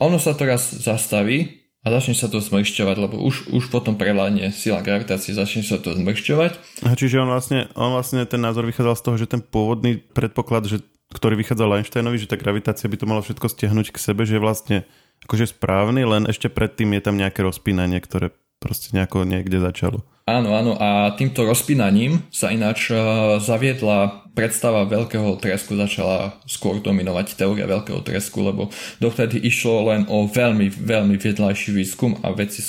ono 0.00 0.16
sa 0.16 0.32
to 0.32 0.48
raz 0.48 0.72
zastaví 0.80 1.60
a 1.84 1.92
začne 1.92 2.16
sa 2.16 2.32
to 2.32 2.40
zmršťovať, 2.40 2.96
lebo 2.96 3.20
už, 3.20 3.52
už 3.52 3.68
potom 3.68 4.00
prelánie 4.00 4.48
sila 4.48 4.80
gravitácie, 4.80 5.36
začne 5.36 5.60
sa 5.60 5.76
to 5.76 5.92
zmršťovať. 5.92 6.52
A 6.88 6.96
čiže 6.96 7.20
on 7.20 7.28
vlastne, 7.28 7.68
on 7.76 7.92
vlastne 7.92 8.24
ten 8.24 8.40
názor 8.40 8.64
vychádzal 8.64 8.96
z 8.96 9.04
toho, 9.04 9.16
že 9.20 9.28
ten 9.28 9.44
pôvodný 9.44 10.00
predpoklad, 10.00 10.72
že, 10.72 10.80
ktorý 11.12 11.36
vychádzal 11.44 11.84
Einsteinovi, 11.84 12.16
že 12.16 12.32
tá 12.32 12.40
gravitácia 12.40 12.88
by 12.88 12.96
to 12.96 13.08
malo 13.08 13.20
všetko 13.20 13.44
stiahnuť 13.44 13.92
k 13.92 13.98
sebe, 14.00 14.24
že 14.24 14.40
vlastne 14.40 14.88
akože 15.28 15.52
správny, 15.52 16.08
len 16.08 16.24
ešte 16.24 16.48
predtým 16.48 16.96
je 16.96 17.04
tam 17.04 17.20
nejaké 17.20 17.44
rozpínanie, 17.44 18.00
ktoré 18.00 18.32
proste 18.56 18.96
nejako 18.96 19.28
niekde 19.28 19.60
začalo. 19.60 20.04
Áno, 20.30 20.54
áno 20.54 20.78
a 20.78 21.10
týmto 21.18 21.42
rozpínaním 21.42 22.22
sa 22.30 22.54
ináč 22.54 22.94
e, 22.94 22.94
zaviedla 23.42 24.30
predstava 24.30 24.86
veľkého 24.86 25.34
tresku, 25.42 25.74
začala 25.74 26.38
skôr 26.46 26.78
dominovať 26.78 27.34
teória 27.34 27.66
veľkého 27.66 27.98
tresku, 28.06 28.38
lebo 28.46 28.70
dovtedy 29.02 29.42
išlo 29.42 29.90
len 29.90 30.06
o 30.06 30.30
veľmi, 30.30 30.70
veľmi 30.70 31.18
vedľajší 31.18 31.70
výskum 31.74 32.22
a 32.22 32.30
vedci 32.30 32.62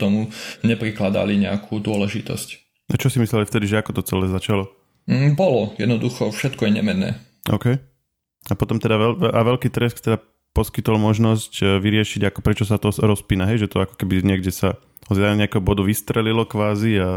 tomu 0.00 0.32
neprikladali 0.64 1.36
nejakú 1.36 1.84
dôležitosť. 1.84 2.48
A 2.88 2.96
čo 2.96 3.12
si 3.12 3.20
mysleli 3.20 3.44
vtedy, 3.44 3.68
že 3.68 3.84
ako 3.84 4.00
to 4.00 4.02
celé 4.08 4.32
začalo? 4.32 4.72
Mm, 5.04 5.36
bolo, 5.36 5.76
jednoducho, 5.76 6.32
všetko 6.32 6.64
je 6.64 6.72
nemenné. 6.80 7.20
OK. 7.52 7.76
A 8.48 8.52
potom 8.56 8.80
teda 8.80 8.96
veľ, 8.96 9.12
a 9.36 9.40
veľký 9.44 9.68
tresk 9.68 10.00
teda 10.00 10.16
poskytol 10.52 11.00
možnosť 11.00 11.52
e, 11.60 11.64
vyriešiť, 11.80 12.28
ako 12.28 12.40
prečo 12.44 12.64
sa 12.68 12.76
to 12.76 12.92
rozpína, 12.92 13.48
hej, 13.48 13.66
že 13.66 13.70
to 13.72 13.82
ako 13.82 13.96
keby 13.96 14.24
niekde 14.24 14.52
sa 14.52 14.80
z 15.08 15.18
nejakého 15.18 15.64
bodu 15.64 15.82
vystrelilo 15.82 16.46
kvázi 16.46 17.00
a 17.00 17.08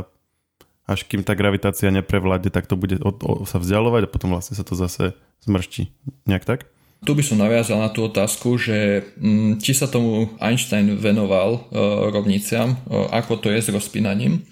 až 0.86 1.06
kým 1.10 1.26
tá 1.26 1.34
gravitácia 1.34 1.90
neprevládne, 1.90 2.54
tak 2.54 2.70
to 2.70 2.78
bude 2.78 3.02
od, 3.02 3.18
o, 3.26 3.44
sa 3.44 3.58
vzdialovať 3.58 4.06
a 4.06 4.12
potom 4.12 4.34
vlastne 4.34 4.54
sa 4.54 4.62
to 4.62 4.78
zase 4.78 5.18
zmrští. 5.46 5.90
Nejak 6.30 6.46
tak? 6.46 6.60
Tu 7.06 7.12
by 7.14 7.22
som 7.22 7.38
naviazal 7.38 7.82
na 7.82 7.94
tú 7.94 8.06
otázku, 8.08 8.58
že 8.58 9.06
m, 9.22 9.54
mm, 9.58 9.62
či 9.62 9.78
sa 9.78 9.86
tomu 9.86 10.34
Einstein 10.42 10.98
venoval 10.98 11.70
e, 11.70 11.82
rovniciam, 12.10 12.74
e, 12.74 12.78
ako 13.14 13.42
to 13.42 13.48
je 13.54 13.62
s 13.62 13.70
rozpínaním. 13.70 14.46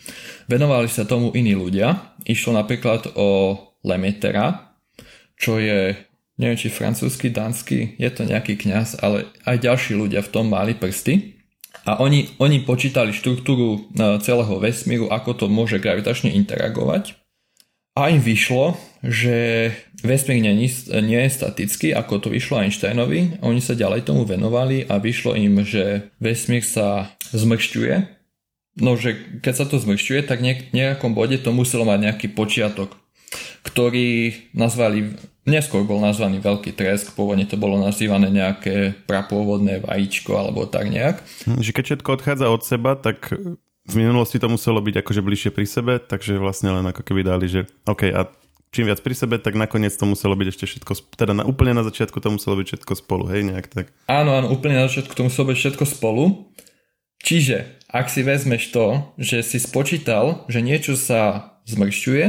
Venovali 0.49 0.89
sa 0.89 1.07
tomu 1.07 1.33
iní 1.33 1.57
ľudia. 1.57 2.13
Išlo 2.25 2.53
napríklad 2.53 3.13
o 3.17 3.57
Lemetera, 3.81 4.73
čo 5.37 5.57
je 5.57 5.97
neviem 6.37 6.57
či 6.57 6.73
francúzsky, 6.73 7.29
dánsky, 7.29 7.97
je 8.01 8.09
to 8.09 8.25
nejaký 8.25 8.57
kňaz, 8.57 9.01
ale 9.01 9.29
aj 9.45 9.61
ďalší 9.61 9.93
ľudia 9.93 10.25
v 10.25 10.31
tom 10.33 10.49
mali 10.49 10.73
prsty. 10.73 11.37
A 11.83 11.99
oni, 11.99 12.31
oni 12.39 12.63
počítali 12.63 13.11
štruktúru 13.11 13.75
e, 13.75 13.79
celého 14.23 14.55
vesmíru, 14.61 15.11
ako 15.11 15.35
to 15.35 15.45
môže 15.51 15.83
gravitačne 15.83 16.31
interagovať. 16.31 17.19
A 17.93 18.09
im 18.09 18.23
vyšlo, 18.23 18.73
že 19.05 19.69
vesmír 20.01 20.41
nie, 20.41 20.65
nie 21.05 21.21
je 21.27 21.35
statický, 21.37 21.93
ako 21.93 22.25
to 22.25 22.27
vyšlo 22.33 22.65
Einsteinovi. 22.65 23.37
Oni 23.45 23.61
sa 23.61 23.77
ďalej 23.77 24.09
tomu 24.09 24.25
venovali 24.25 24.89
a 24.89 24.97
vyšlo 24.97 25.37
im, 25.37 25.61
že 25.61 26.09
vesmír 26.17 26.65
sa 26.65 27.13
zmršťuje. 27.29 27.95
No, 28.81 28.97
že 28.97 29.37
keď 29.45 29.53
sa 29.53 29.65
to 29.69 29.77
zmršťuje, 29.77 30.25
tak 30.25 30.41
v 30.41 30.73
nejakom 30.73 31.13
bode 31.13 31.37
to 31.37 31.53
muselo 31.53 31.85
mať 31.85 31.99
nejaký 32.09 32.27
počiatok, 32.33 32.97
ktorý 33.61 34.33
nazvali, 34.57 35.13
neskôr 35.43 35.83
bol 35.83 35.99
nazvaný 35.99 36.39
veľký 36.39 36.75
tresk, 36.75 37.15
pôvodne 37.15 37.43
to 37.43 37.59
bolo 37.59 37.79
nazývané 37.79 38.31
nejaké 38.31 38.95
prapôvodné 39.07 39.83
vajíčko 39.83 40.35
alebo 40.35 40.67
tak 40.67 40.87
nejak. 40.87 41.19
Že 41.47 41.71
keď 41.75 41.83
všetko 41.83 42.09
odchádza 42.15 42.47
od 42.47 42.63
seba, 42.63 42.95
tak 42.95 43.31
v 43.83 43.95
minulosti 43.99 44.39
to 44.39 44.47
muselo 44.47 44.79
byť 44.79 45.03
akože 45.03 45.21
bližšie 45.21 45.51
pri 45.51 45.67
sebe, 45.67 45.93
takže 45.99 46.39
vlastne 46.39 46.71
len 46.71 46.85
ako 46.87 47.03
keby 47.03 47.27
dali, 47.27 47.51
že 47.51 47.67
OK, 47.83 48.07
a 48.15 48.31
čím 48.71 48.87
viac 48.87 49.03
pri 49.03 49.13
sebe, 49.13 49.35
tak 49.37 49.59
nakoniec 49.59 49.91
to 49.91 50.07
muselo 50.07 50.33
byť 50.39 50.47
ešte 50.49 50.65
všetko, 50.65 50.91
teda 51.19 51.35
na, 51.35 51.43
úplne 51.43 51.75
na 51.75 51.83
začiatku 51.83 52.17
to 52.23 52.31
muselo 52.31 52.55
byť 52.57 52.67
všetko 52.73 52.93
spolu, 53.03 53.27
hej, 53.29 53.43
nejak 53.43 53.67
tak. 53.67 53.85
Áno, 54.07 54.33
áno, 54.39 54.47
úplne 54.49 54.79
na 54.79 54.87
začiatku 54.87 55.11
to 55.11 55.27
muselo 55.27 55.51
byť 55.51 55.57
všetko 55.59 55.85
spolu. 55.85 56.47
Čiže, 57.23 57.79
ak 57.87 58.11
si 58.11 58.23
vezmeš 58.23 58.71
to, 58.71 59.15
že 59.15 59.43
si 59.43 59.59
spočítal, 59.59 60.43
že 60.51 60.59
niečo 60.59 60.99
sa 60.99 61.53
zmršťuje, 61.67 62.25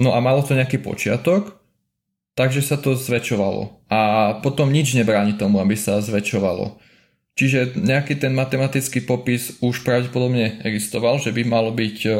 no 0.00 0.16
a 0.16 0.18
malo 0.20 0.40
to 0.40 0.56
nejaký 0.56 0.80
počiatok, 0.80 1.63
takže 2.34 2.62
sa 2.62 2.76
to 2.78 2.98
zväčšovalo. 2.98 3.86
A 3.90 4.00
potom 4.42 4.70
nič 4.70 4.94
nebráni 4.98 5.38
tomu, 5.38 5.62
aby 5.62 5.78
sa 5.78 6.02
zväčšovalo. 6.02 6.78
Čiže 7.34 7.74
nejaký 7.74 8.14
ten 8.22 8.30
matematický 8.30 9.02
popis 9.02 9.58
už 9.58 9.82
pravdepodobne 9.82 10.62
existoval, 10.62 11.18
že 11.18 11.34
by 11.34 11.42
malo 11.42 11.74
byť 11.74 11.98
e, 12.06 12.10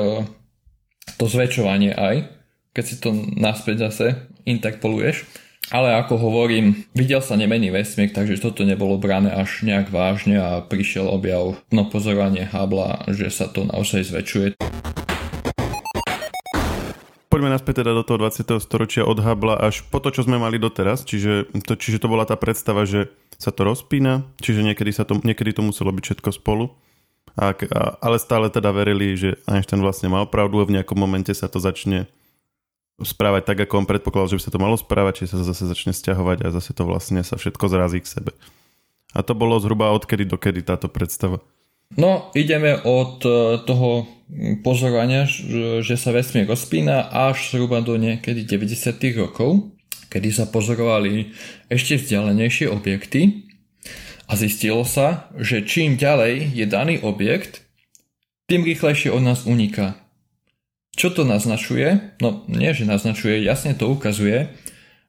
to 1.14 1.25
zväčšovanie 1.30 1.94
aj, 1.94 2.26
keď 2.75 2.85
si 2.85 2.97
to 2.99 3.14
naspäť 3.38 3.90
zase 3.90 4.06
interpoluješ. 4.42 5.23
Ale 5.73 5.97
ako 5.97 6.21
hovorím, 6.21 6.85
videl 6.92 7.25
sa 7.25 7.40
nemený 7.40 7.73
vesmír, 7.73 8.12
takže 8.12 8.37
toto 8.37 8.68
nebolo 8.68 9.00
brané 9.00 9.33
až 9.33 9.64
nejak 9.64 9.88
vážne 9.88 10.37
a 10.37 10.61
prišiel 10.61 11.09
objav 11.09 11.56
no 11.73 11.88
pozorovanie 11.88 12.44
Hubble, 12.44 13.00
že 13.09 13.33
sa 13.33 13.49
to 13.49 13.64
naozaj 13.64 14.04
zväčšuje. 14.04 14.61
Poďme 17.34 17.50
naspäť 17.50 17.82
teda 17.82 17.98
do 17.98 18.06
toho 18.06 18.22
20. 18.22 18.46
storočia 18.62 19.02
od 19.02 19.18
Hubble 19.18 19.58
až 19.58 19.82
po 19.90 19.98
to, 19.98 20.14
čo 20.14 20.22
sme 20.22 20.38
mali 20.38 20.54
doteraz, 20.54 21.02
čiže 21.02 21.50
to, 21.66 21.74
čiže 21.74 21.98
to 21.98 22.06
bola 22.06 22.22
tá 22.22 22.38
predstava, 22.38 22.86
že 22.86 23.10
sa 23.42 23.50
to 23.50 23.66
rozpína, 23.66 24.22
čiže 24.38 24.62
niekedy, 24.62 24.94
sa 24.94 25.02
to, 25.02 25.18
niekedy 25.18 25.50
to 25.50 25.66
muselo 25.66 25.90
byť 25.90 26.14
všetko 26.14 26.30
spolu. 26.30 26.70
A, 27.34 27.50
a, 27.50 27.98
ale 27.98 28.22
stále 28.22 28.54
teda 28.54 28.70
verili, 28.70 29.18
že 29.18 29.42
Einstein 29.50 29.82
vlastne 29.82 30.06
mal 30.06 30.30
pravdu 30.30 30.62
a 30.62 30.68
v 30.70 30.78
nejakom 30.78 30.94
momente 30.94 31.34
sa 31.34 31.50
to 31.50 31.58
začne 31.58 32.06
správať 33.02 33.50
tak, 33.50 33.66
ako 33.66 33.82
on 33.82 33.90
predpokladal, 33.90 34.30
že 34.30 34.38
by 34.38 34.44
sa 34.46 34.54
to 34.54 34.62
malo 34.62 34.78
správať, 34.78 35.26
či 35.26 35.34
sa 35.34 35.42
zase 35.42 35.66
začne 35.66 35.90
stiahovať 35.90 36.46
a 36.46 36.54
zase 36.54 36.70
to 36.70 36.86
vlastne 36.86 37.18
sa 37.26 37.34
všetko 37.34 37.66
zrazí 37.66 37.98
k 37.98 38.14
sebe. 38.14 38.30
A 39.10 39.26
to 39.26 39.34
bolo 39.34 39.58
zhruba 39.58 39.90
odkedy 39.90 40.22
dokedy 40.22 40.62
táto 40.62 40.86
predstava. 40.86 41.42
No, 41.94 42.30
ideme 42.34 42.74
od 42.82 43.22
e, 43.22 43.30
toho 43.62 44.06
pozorovania, 44.66 45.28
že 45.84 45.94
sa 45.94 46.10
vesmír 46.10 46.48
rozpína 46.48 47.12
až 47.12 47.54
zhruba 47.54 47.84
do 47.84 47.94
niekedy 47.94 48.42
90. 48.42 48.98
rokov 49.14 49.74
kedy 50.14 50.30
sa 50.30 50.46
pozorovali 50.46 51.34
ešte 51.66 51.98
vzdialenejšie 51.98 52.70
objekty 52.70 53.50
a 54.30 54.38
zistilo 54.38 54.86
sa, 54.86 55.26
že 55.34 55.66
čím 55.66 55.98
ďalej 55.98 56.54
je 56.54 56.66
daný 56.70 57.02
objekt, 57.02 57.66
tým 58.46 58.62
rýchlejšie 58.62 59.10
od 59.10 59.26
nás 59.26 59.42
uniká. 59.42 59.98
Čo 60.94 61.10
to 61.10 61.26
naznačuje? 61.26 62.14
No 62.22 62.46
nie, 62.46 62.70
že 62.70 62.86
naznačuje, 62.86 63.42
jasne 63.42 63.74
to 63.74 63.90
ukazuje, 63.90 64.54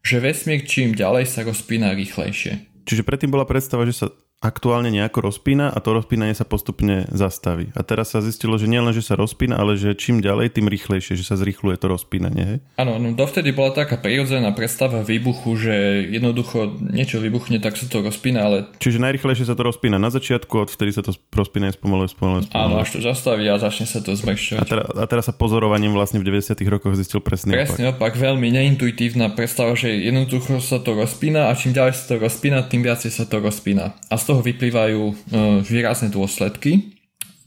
že 0.01 0.17
vesmír 0.17 0.65
čím 0.65 0.97
ďalej 0.97 1.29
sa 1.29 1.45
rozpína 1.45 1.93
rýchlejšie. 1.93 2.65
Čiže 2.89 3.05
predtým 3.05 3.29
bola 3.29 3.45
predstava, 3.45 3.85
že 3.85 3.93
sa 3.93 4.07
aktuálne 4.43 4.91
nejako 4.93 5.31
rozpína 5.31 5.71
a 5.71 5.77
to 5.81 5.95
rozpínanie 5.95 6.35
sa 6.37 6.47
postupne 6.47 7.07
zastaví. 7.11 7.73
A 7.73 7.81
teraz 7.81 8.13
sa 8.13 8.23
zistilo, 8.23 8.55
že 8.55 8.69
nielen, 8.69 8.93
že 8.93 9.03
sa 9.03 9.17
rozpína, 9.17 9.57
ale 9.57 9.75
že 9.75 9.97
čím 9.97 10.21
ďalej, 10.21 10.55
tým 10.55 10.69
rýchlejšie, 10.69 11.17
že 11.17 11.25
sa 11.25 11.35
zrýchluje 11.39 11.75
to 11.81 11.89
rozpínanie. 11.89 12.61
Áno, 12.77 13.01
no 13.01 13.11
dovtedy 13.17 13.51
bola 13.51 13.73
taká 13.73 13.97
prirodzená 13.97 14.53
predstava 14.53 15.01
výbuchu, 15.01 15.57
že 15.57 15.75
jednoducho 16.13 16.77
niečo 16.79 17.17
vybuchne, 17.19 17.57
tak 17.57 17.75
sa 17.75 17.89
to 17.89 18.05
rozpína, 18.05 18.39
ale... 18.45 18.57
Čiže 18.77 19.01
najrýchlejšie 19.01 19.49
sa 19.49 19.55
to 19.57 19.65
rozpína 19.65 19.97
na 19.97 20.13
začiatku, 20.13 20.53
od 20.67 20.69
vtedy 20.69 20.93
sa 20.93 21.01
to 21.01 21.15
rozpína 21.33 21.71
spomaluje, 21.75 22.11
spomaluje, 22.13 22.41
spomaluje. 22.43 22.43
Áno, 22.53 22.79
až 22.79 22.89
to 22.95 22.99
zastaví 23.01 23.47
a 23.49 23.57
začne 23.57 23.89
sa 23.89 23.99
to 23.99 24.13
zmekšťovať. 24.13 24.59
A, 24.61 24.65
teraz, 24.65 24.85
a 24.93 25.05
teraz 25.09 25.23
sa 25.27 25.33
pozorovaním 25.33 25.97
vlastne 25.97 26.21
v 26.21 26.27
90 26.29 26.55
rokoch 26.69 26.93
zistil 26.95 27.19
presný 27.19 27.57
Presne 27.57 27.91
opak. 27.91 28.13
opak. 28.15 28.21
Veľmi 28.21 28.47
neintuitívna 28.53 29.33
predstava, 29.33 29.73
že 29.73 29.91
jednoducho 29.91 30.61
sa 30.61 30.79
to 30.79 30.95
rozpína 30.95 31.49
a 31.49 31.57
čím 31.57 31.75
ďalej 31.75 31.93
sa 31.97 32.03
to 32.13 32.15
rozpína, 32.21 32.65
tým 32.69 32.81
viacej 32.85 33.11
sa 33.11 33.25
to 33.27 33.41
rozpína. 33.41 33.97
A 34.09 34.15
z 34.15 34.23
toho 34.25 34.41
vyplývajú 34.41 35.15
E, 35.25 35.59
výrazné 35.65 36.13
dôsledky. 36.13 36.71
E, 36.77 36.81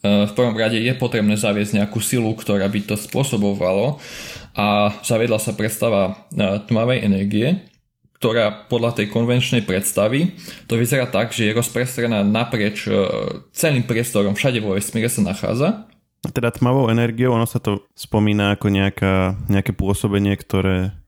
v 0.02 0.32
prvom 0.34 0.54
rade 0.58 0.82
je 0.82 0.92
potrebné 0.98 1.38
zaviesť 1.38 1.78
nejakú 1.78 2.02
silu, 2.02 2.34
ktorá 2.34 2.66
by 2.66 2.80
to 2.84 2.94
spôsobovalo 2.98 4.02
a 4.58 4.90
zaviedla 5.06 5.38
sa 5.38 5.54
predstava 5.54 6.26
e, 6.34 6.58
tmavej 6.66 6.98
energie, 7.06 7.48
ktorá 8.18 8.66
podľa 8.66 8.98
tej 8.98 9.06
konvenčnej 9.14 9.62
predstavy 9.62 10.34
to 10.66 10.74
vyzerá 10.74 11.06
tak, 11.06 11.30
že 11.30 11.46
je 11.46 11.54
rozprestrená 11.54 12.26
naprieč 12.26 12.90
celým 13.54 13.86
priestorom, 13.86 14.34
všade 14.34 14.58
vo 14.58 14.74
vesmíre 14.74 15.06
sa 15.06 15.22
nachádza. 15.22 15.86
Teda 16.34 16.50
tmavou 16.50 16.90
energiou, 16.90 17.30
ono 17.30 17.46
sa 17.46 17.62
to 17.62 17.86
spomína 17.94 18.58
ako 18.58 18.74
nejaká, 18.74 19.38
nejaké 19.46 19.70
pôsobenie, 19.70 20.34
ktoré 20.34 20.98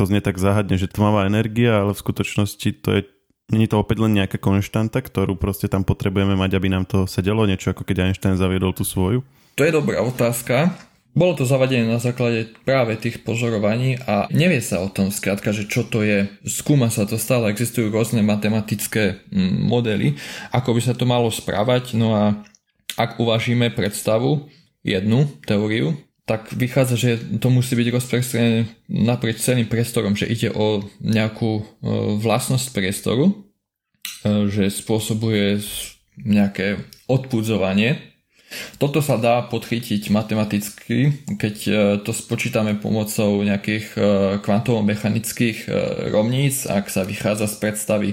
to 0.00 0.08
znie 0.08 0.24
tak 0.24 0.40
záhadne, 0.40 0.80
že 0.80 0.88
tmavá 0.88 1.28
energia, 1.28 1.84
ale 1.84 1.92
v 1.92 2.00
skutočnosti 2.00 2.68
to 2.80 2.88
je 2.96 3.00
Není 3.46 3.70
to 3.70 3.78
opäť 3.78 4.02
len 4.02 4.18
nejaká 4.18 4.42
konštanta, 4.42 4.98
ktorú 4.98 5.38
proste 5.38 5.70
tam 5.70 5.86
potrebujeme 5.86 6.34
mať, 6.34 6.58
aby 6.58 6.66
nám 6.66 6.82
to 6.82 7.06
sedelo? 7.06 7.46
Niečo 7.46 7.70
ako 7.70 7.86
keď 7.86 8.10
Einstein 8.10 8.34
zaviedol 8.34 8.74
tú 8.74 8.82
svoju? 8.82 9.22
To 9.54 9.62
je 9.62 9.70
dobrá 9.70 10.02
otázka. 10.02 10.74
Bolo 11.16 11.32
to 11.32 11.48
zavadené 11.48 11.88
na 11.88 11.96
základe 11.96 12.52
práve 12.68 12.92
tých 13.00 13.24
pozorovaní 13.24 13.96
a 14.04 14.28
nevie 14.28 14.60
sa 14.60 14.84
o 14.84 14.92
tom 14.92 15.08
skrátka, 15.08 15.48
že 15.54 15.64
čo 15.64 15.86
to 15.86 16.04
je. 16.04 16.28
Skúma 16.44 16.92
sa 16.92 17.08
to 17.08 17.16
stále, 17.16 17.48
existujú 17.48 17.88
rôzne 17.88 18.20
matematické 18.20 19.24
mm, 19.32 19.64
modely, 19.64 20.18
ako 20.52 20.76
by 20.76 20.80
sa 20.84 20.92
to 20.92 21.08
malo 21.08 21.32
správať. 21.32 21.96
No 21.96 22.12
a 22.12 22.44
ak 23.00 23.16
uvažíme 23.16 23.72
predstavu, 23.72 24.52
jednu 24.84 25.24
teóriu, 25.48 25.96
tak 26.26 26.50
vychádza, 26.50 26.98
že 26.98 27.10
to 27.38 27.54
musí 27.54 27.78
byť 27.78 27.88
rozprestrené 27.94 28.66
naprieč 28.90 29.46
celým 29.46 29.70
priestorom, 29.70 30.18
že 30.18 30.26
ide 30.26 30.50
o 30.50 30.82
nejakú 30.98 31.62
e, 31.62 31.64
vlastnosť 32.18 32.74
priestoru, 32.74 33.30
e, 33.30 33.34
že 34.50 34.66
spôsobuje 34.66 35.62
nejaké 36.18 36.82
odpudzovanie. 37.06 38.18
Toto 38.82 38.98
sa 38.98 39.22
dá 39.22 39.46
podchytiť 39.46 40.10
matematicky, 40.10 41.14
keď 41.38 41.56
e, 41.62 41.72
to 42.02 42.10
spočítame 42.10 42.74
pomocou 42.74 43.38
nejakých 43.46 43.94
kvantovo-mechanických 44.42 45.70
rovníc, 46.10 46.66
ak 46.66 46.90
sa 46.90 47.06
vychádza 47.06 47.46
z 47.46 47.56
predstavy 47.62 48.08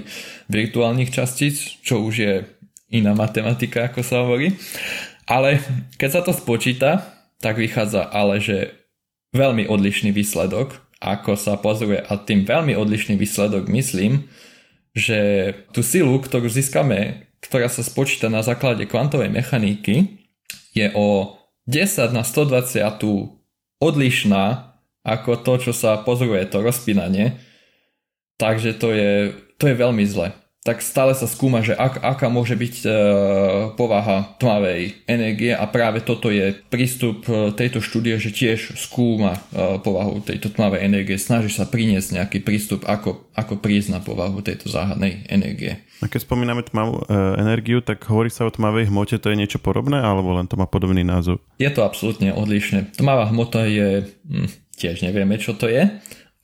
virtuálnych 0.46 1.10
častíc, 1.10 1.82
čo 1.82 2.06
už 2.06 2.14
je 2.14 2.34
iná 2.94 3.10
matematika, 3.10 3.90
ako 3.90 4.06
sa 4.06 4.22
hovorí. 4.22 4.54
Ale 5.26 5.58
keď 5.98 6.10
sa 6.14 6.20
to 6.22 6.30
spočíta, 6.30 7.13
tak 7.44 7.60
vychádza 7.60 8.08
ale, 8.08 8.40
že 8.40 8.72
veľmi 9.36 9.68
odlišný 9.68 10.16
výsledok, 10.16 10.80
ako 11.04 11.36
sa 11.36 11.60
pozoruje 11.60 12.00
a 12.00 12.16
tým 12.16 12.48
veľmi 12.48 12.72
odlišný 12.72 13.20
výsledok 13.20 13.68
myslím, 13.68 14.32
že 14.96 15.52
tú 15.76 15.84
silu, 15.84 16.16
ktorú 16.24 16.48
získame, 16.48 17.28
ktorá 17.44 17.68
sa 17.68 17.84
spočíta 17.84 18.32
na 18.32 18.40
základe 18.40 18.88
kvantovej 18.88 19.28
mechaniky, 19.28 20.24
je 20.72 20.88
o 20.96 21.36
10 21.68 22.16
na 22.16 22.24
120 22.24 22.80
odlišná 23.84 24.72
ako 25.04 25.36
to, 25.44 25.68
čo 25.68 25.72
sa 25.76 26.00
pozoruje, 26.00 26.48
to 26.48 26.64
rozpínanie. 26.64 27.36
Takže 28.40 28.72
to 28.80 28.88
je, 28.96 29.36
to 29.60 29.68
je 29.68 29.76
veľmi 29.76 30.08
zle 30.08 30.32
tak 30.64 30.80
stále 30.80 31.12
sa 31.12 31.28
skúma, 31.28 31.60
že 31.60 31.76
ak, 31.76 32.00
aká 32.00 32.32
môže 32.32 32.56
byť 32.56 32.74
e, 32.80 32.88
povaha 33.76 34.32
tmavej 34.40 35.04
energie 35.04 35.52
a 35.52 35.68
práve 35.68 36.00
toto 36.00 36.32
je 36.32 36.56
prístup 36.72 37.28
e, 37.28 37.52
tejto 37.52 37.84
štúdie, 37.84 38.16
že 38.16 38.32
tiež 38.32 38.72
skúma 38.80 39.36
e, 39.52 39.76
povahu 39.84 40.24
tejto 40.24 40.48
tmavej 40.56 40.80
energie, 40.88 41.20
snaží 41.20 41.52
sa 41.52 41.68
priniesť 41.68 42.16
nejaký 42.16 42.40
prístup, 42.40 42.88
ako, 42.88 43.28
ako 43.36 43.60
prísť 43.60 43.92
na 43.92 44.00
povahu 44.00 44.40
tejto 44.40 44.72
záhadnej 44.72 45.28
energie. 45.28 45.84
A 46.00 46.08
keď 46.08 46.24
spomíname 46.24 46.64
tmavú 46.64 47.04
e, 47.04 47.12
energiu, 47.36 47.84
tak 47.84 48.00
hovorí 48.08 48.32
sa 48.32 48.48
o 48.48 48.50
tmavej 48.50 48.88
hmote, 48.88 49.20
to 49.20 49.28
je 49.28 49.36
niečo 49.36 49.60
podobné, 49.60 50.00
alebo 50.00 50.32
len 50.32 50.48
to 50.48 50.56
má 50.56 50.64
podobný 50.64 51.04
názov? 51.04 51.44
Je 51.60 51.68
to 51.68 51.84
absolútne 51.84 52.32
odlišné. 52.32 52.96
Tmavá 52.96 53.28
hmota 53.28 53.68
je, 53.68 54.08
hm, 54.24 54.48
tiež 54.80 55.04
nevieme, 55.04 55.36
čo 55.36 55.52
to 55.52 55.68
je, 55.68 55.92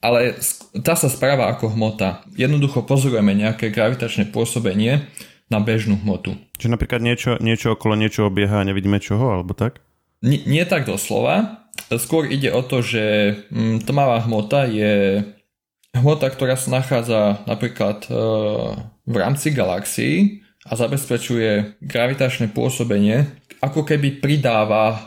ale 0.01 0.41
tá 0.81 0.97
sa 0.97 1.07
správa 1.07 1.47
ako 1.53 1.77
hmota. 1.77 2.25
Jednoducho 2.33 2.81
pozorujeme 2.81 3.37
nejaké 3.37 3.69
gravitačné 3.69 4.33
pôsobenie 4.33 5.05
na 5.47 5.61
bežnú 5.61 6.01
hmotu. 6.01 6.33
Čiže 6.57 6.73
napríklad 6.73 7.05
niečo, 7.05 7.37
niečo 7.37 7.77
okolo 7.77 7.93
niečo 7.93 8.25
obieha 8.25 8.65
a 8.65 8.67
nevidíme 8.67 8.97
čoho, 8.97 9.29
alebo 9.29 9.53
tak? 9.53 9.85
Nie, 10.25 10.41
nie 10.49 10.63
tak 10.65 10.89
doslova. 10.89 11.69
Skôr 11.91 12.27
ide 12.27 12.49
o 12.49 12.65
to, 12.65 12.81
že 12.81 13.35
mm, 13.53 13.85
tmavá 13.85 14.25
hmota 14.25 14.65
je 14.65 15.21
hmota, 15.97 16.31
ktorá 16.31 16.55
sa 16.55 16.71
nachádza 16.71 17.43
napríklad 17.45 18.07
e, 18.07 18.11
v 19.05 19.15
rámci 19.15 19.51
galaxií 19.51 20.45
a 20.63 20.77
zabezpečuje 20.77 21.81
gravitačné 21.83 22.53
pôsobenie, 22.53 23.27
ako 23.59 23.83
keby 23.83 24.23
pridáva 24.23 24.95
e, 24.95 24.99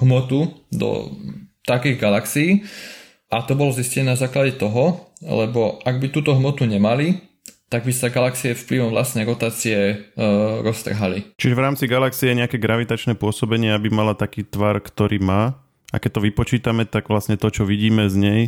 hmotu 0.00 0.66
do 0.72 1.12
takých 1.68 2.00
galaxií. 2.00 2.64
A 3.34 3.42
to 3.42 3.58
bolo 3.58 3.74
zistené 3.74 4.14
na 4.14 4.18
základe 4.18 4.54
toho, 4.54 5.10
lebo 5.18 5.82
ak 5.82 5.98
by 5.98 6.06
túto 6.14 6.30
hmotu 6.38 6.70
nemali, 6.70 7.18
tak 7.66 7.82
by 7.82 7.90
sa 7.90 8.06
galaxie 8.06 8.54
vplyvom 8.54 8.94
vlastnej 8.94 9.26
rotácie 9.26 9.74
e, 9.74 9.94
roztrhali. 10.62 11.34
Čiže 11.34 11.58
v 11.58 11.64
rámci 11.66 11.84
galaxie 11.90 12.30
je 12.30 12.38
nejaké 12.38 12.62
gravitačné 12.62 13.18
pôsobenie, 13.18 13.74
aby 13.74 13.90
mala 13.90 14.14
taký 14.14 14.46
tvar, 14.46 14.78
ktorý 14.78 15.18
má. 15.18 15.58
A 15.90 15.98
keď 15.98 16.22
to 16.22 16.26
vypočítame, 16.30 16.86
tak 16.86 17.10
vlastne 17.10 17.34
to, 17.34 17.50
čo 17.50 17.66
vidíme 17.66 18.06
z 18.06 18.14
nej, 18.14 18.40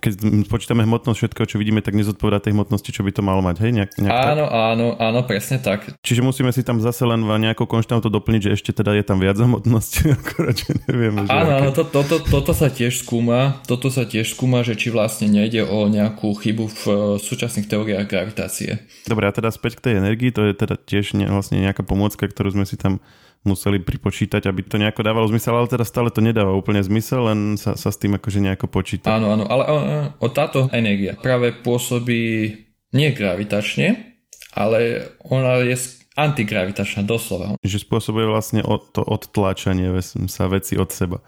keď 0.00 0.12
počítame 0.48 0.88
hmotnosť 0.88 1.18
všetkého, 1.20 1.44
čo 1.44 1.60
vidíme, 1.60 1.84
tak 1.84 1.92
nezodpovedá 1.92 2.40
tej 2.40 2.56
hmotnosti, 2.56 2.88
čo 2.88 3.04
by 3.04 3.12
to 3.12 3.20
malo 3.20 3.44
mať, 3.44 3.68
hej? 3.68 3.70
Nejak, 3.76 3.90
nejak 4.00 4.16
áno, 4.16 4.44
tak? 4.48 4.56
áno, 4.56 4.86
áno, 4.96 5.20
presne 5.28 5.60
tak. 5.60 5.92
Čiže 6.00 6.24
musíme 6.24 6.48
si 6.56 6.64
tam 6.64 6.80
zase 6.80 7.04
len 7.04 7.20
nejakou 7.20 7.68
konštantou 7.68 8.08
doplniť, 8.08 8.48
že 8.48 8.50
ešte 8.56 8.70
teda 8.72 8.96
je 8.96 9.04
tam 9.04 9.20
viac 9.20 9.36
hmotnosti, 9.44 10.08
akorát, 10.08 10.56
že 10.56 10.72
nevieme. 10.88 11.28
Že 11.28 11.36
áno, 11.36 11.52
áno, 11.60 11.70
to, 11.76 11.84
to, 11.84 12.00
to, 12.00 12.16
toto 12.24 12.52
sa 12.56 12.72
tiež 12.72 13.04
skúma, 13.04 13.60
toto 13.68 13.92
sa 13.92 14.08
tiež 14.08 14.32
skúma, 14.32 14.64
že 14.64 14.72
či 14.72 14.88
vlastne 14.88 15.28
nejde 15.28 15.68
o 15.68 15.84
nejakú 15.84 16.32
chybu 16.32 16.64
v 16.64 16.82
uh, 16.88 16.96
súčasných 17.20 17.68
teóriách 17.68 18.08
gravitácie. 18.08 18.88
Dobre, 19.04 19.28
a 19.28 19.36
teda 19.36 19.52
späť 19.52 19.76
k 19.76 19.92
tej 19.92 19.94
energii, 20.00 20.32
to 20.32 20.48
je 20.48 20.56
teda 20.56 20.80
tiež 20.80 21.12
ne, 21.12 21.28
vlastne 21.28 21.60
nejaká 21.60 21.84
pomôcka, 21.84 22.24
ktorú 22.24 22.56
sme 22.56 22.64
si 22.64 22.80
tam 22.80 23.04
museli 23.48 23.80
pripočítať, 23.80 24.44
aby 24.44 24.60
to 24.60 24.76
nejako 24.76 25.00
dávalo 25.00 25.24
zmysel, 25.32 25.56
ale 25.56 25.72
teda 25.72 25.88
stále 25.88 26.12
to 26.12 26.20
nedáva 26.20 26.52
úplne 26.52 26.84
zmysel, 26.84 27.32
len 27.32 27.56
sa, 27.56 27.72
sa 27.80 27.88
s 27.88 27.96
tým 27.96 28.20
akože 28.20 28.44
nejako 28.44 28.68
počíta. 28.68 29.16
Áno, 29.16 29.32
áno, 29.32 29.48
ale 29.48 29.64
o, 29.64 29.76
o 30.20 30.28
táto 30.28 30.68
energia 30.76 31.16
práve 31.16 31.56
pôsobí 31.56 32.52
nie 32.92 33.08
gravitačne, 33.16 34.20
ale 34.52 35.08
ona 35.24 35.64
je 35.64 35.76
antigravitačná 36.18 37.06
doslova. 37.08 37.56
Že 37.64 37.88
spôsobuje 37.88 38.28
vlastne 38.28 38.60
od, 38.60 38.92
to 38.92 39.00
odtláčanie 39.00 39.88
sa 40.04 40.44
veci 40.50 40.76
od 40.76 40.90
seba. 40.90 41.24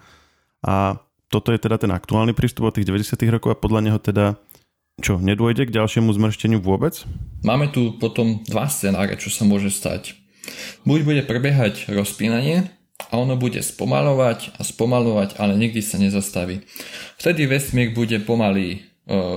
A 0.61 1.01
toto 1.31 1.55
je 1.55 1.63
teda 1.63 1.79
ten 1.79 1.95
aktuálny 1.95 2.35
prístup 2.35 2.69
od 2.69 2.75
tých 2.77 2.91
90 2.91 3.17
rokov 3.31 3.55
a 3.55 3.61
podľa 3.61 3.81
neho 3.87 3.99
teda 4.03 4.37
čo, 5.01 5.17
nedôjde 5.17 5.71
k 5.71 5.75
ďalšiemu 5.81 6.13
zmršteniu 6.13 6.61
vôbec? 6.61 7.09
Máme 7.41 7.73
tu 7.73 7.97
potom 7.97 8.45
dva 8.45 8.69
scenáre, 8.69 9.17
čo 9.17 9.33
sa 9.33 9.49
môže 9.49 9.73
stať. 9.73 10.20
Buď 10.89 11.01
bude 11.05 11.23
prebiehať 11.25 11.93
rozpínanie 11.93 12.73
a 13.09 13.17
ono 13.17 13.37
bude 13.37 13.65
spomalovať 13.65 14.57
a 14.57 14.63
spomalovať, 14.65 15.41
ale 15.41 15.57
nikdy 15.57 15.81
sa 15.81 15.97
nezastaví. 15.97 16.61
Vtedy 17.17 17.49
vesmír 17.49 17.97
bude 17.97 18.21
pomaly 18.21 18.67
e, 18.71 18.79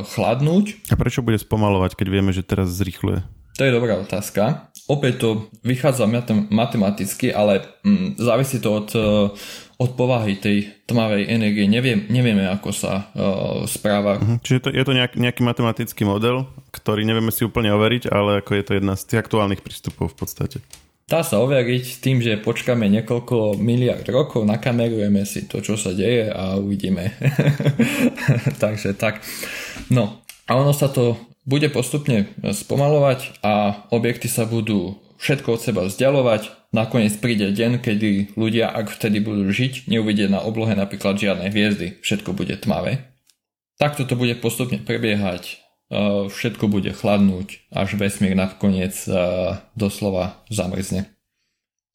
chladnúť. 0.03 0.91
A 0.91 0.99
prečo 0.99 1.23
bude 1.23 1.39
spomalovať, 1.39 1.95
keď 1.95 2.07
vieme, 2.11 2.31
že 2.35 2.43
teraz 2.43 2.71
zrýchluje? 2.75 3.23
To 3.55 3.61
je 3.63 3.75
dobrá 3.75 4.01
otázka. 4.01 4.73
Opäť 4.83 5.13
to 5.23 5.29
vychádza 5.63 6.03
matematicky, 6.51 7.31
ale 7.31 7.63
mm, 7.87 8.19
závisí 8.19 8.59
to 8.59 8.83
od, 8.83 8.89
e, 8.91 9.07
od 9.79 9.91
povahy 9.95 10.35
tej 10.35 10.83
tmavej 10.89 11.31
energie. 11.31 11.65
Neviem, 11.71 12.07
nevieme, 12.11 12.47
ako 12.47 12.69
sa 12.71 13.09
uh, 13.11 13.63
správa. 13.67 14.19
Uh-huh. 14.19 14.37
Čiže 14.39 14.59
to, 14.63 14.69
je 14.71 14.83
to 14.85 14.93
nejak, 14.95 15.13
nejaký 15.17 15.41
matematický 15.43 16.03
model, 16.07 16.47
ktorý 16.71 17.03
nevieme 17.03 17.33
si 17.33 17.43
úplne 17.43 17.73
overiť, 17.73 18.11
ale 18.11 18.39
ako 18.39 18.51
je 18.53 18.63
to 18.63 18.71
jedna 18.77 18.93
z 18.95 19.03
tých 19.07 19.19
aktuálnych 19.23 19.63
prístupov 19.65 20.13
v 20.13 20.17
podstate. 20.23 20.57
Dá 21.13 21.21
sa 21.21 21.45
overiť 21.45 22.01
tým, 22.01 22.25
že 22.25 22.41
počkáme 22.41 22.89
niekoľko 22.89 23.61
miliard 23.61 24.01
rokov, 24.09 24.49
nakamerujeme 24.49 25.21
si 25.29 25.45
to, 25.45 25.61
čo 25.61 25.77
sa 25.77 25.93
deje 25.93 26.25
a 26.25 26.57
uvidíme. 26.57 27.13
Takže 28.65 28.97
tak. 28.97 29.21
No 29.93 30.25
a 30.49 30.57
ono 30.57 30.73
sa 30.73 30.89
to 30.89 31.21
bude 31.45 31.69
postupne 31.69 32.33
spomalovať 32.41 33.45
a 33.45 33.85
objekty 33.93 34.25
sa 34.25 34.49
budú 34.49 34.97
všetko 35.21 35.53
od 35.53 35.61
seba 35.61 35.81
vzdialovať. 35.85 36.73
Nakoniec 36.73 37.13
príde 37.21 37.53
deň, 37.53 37.85
kedy 37.85 38.33
ľudia, 38.33 38.73
ak 38.73 38.89
vtedy 38.97 39.21
budú 39.21 39.45
žiť, 39.53 39.85
neuvidia 39.93 40.33
na 40.33 40.41
oblohe 40.41 40.73
napríklad 40.73 41.21
žiadne 41.21 41.53
hviezdy. 41.53 42.01
Všetko 42.01 42.33
bude 42.33 42.57
tmavé. 42.57 43.13
Takto 43.77 44.09
to 44.09 44.17
bude 44.17 44.33
postupne 44.41 44.81
prebiehať 44.81 45.62
Eh, 45.62 45.62
všetko 46.29 46.65
bude 46.71 46.89
chladnúť, 46.89 47.69
až 47.69 47.95
vesmír 47.99 48.33
nakoniec 48.33 48.97
eh, 49.05 49.15
doslova 49.77 50.41
zamrzne. 50.49 51.13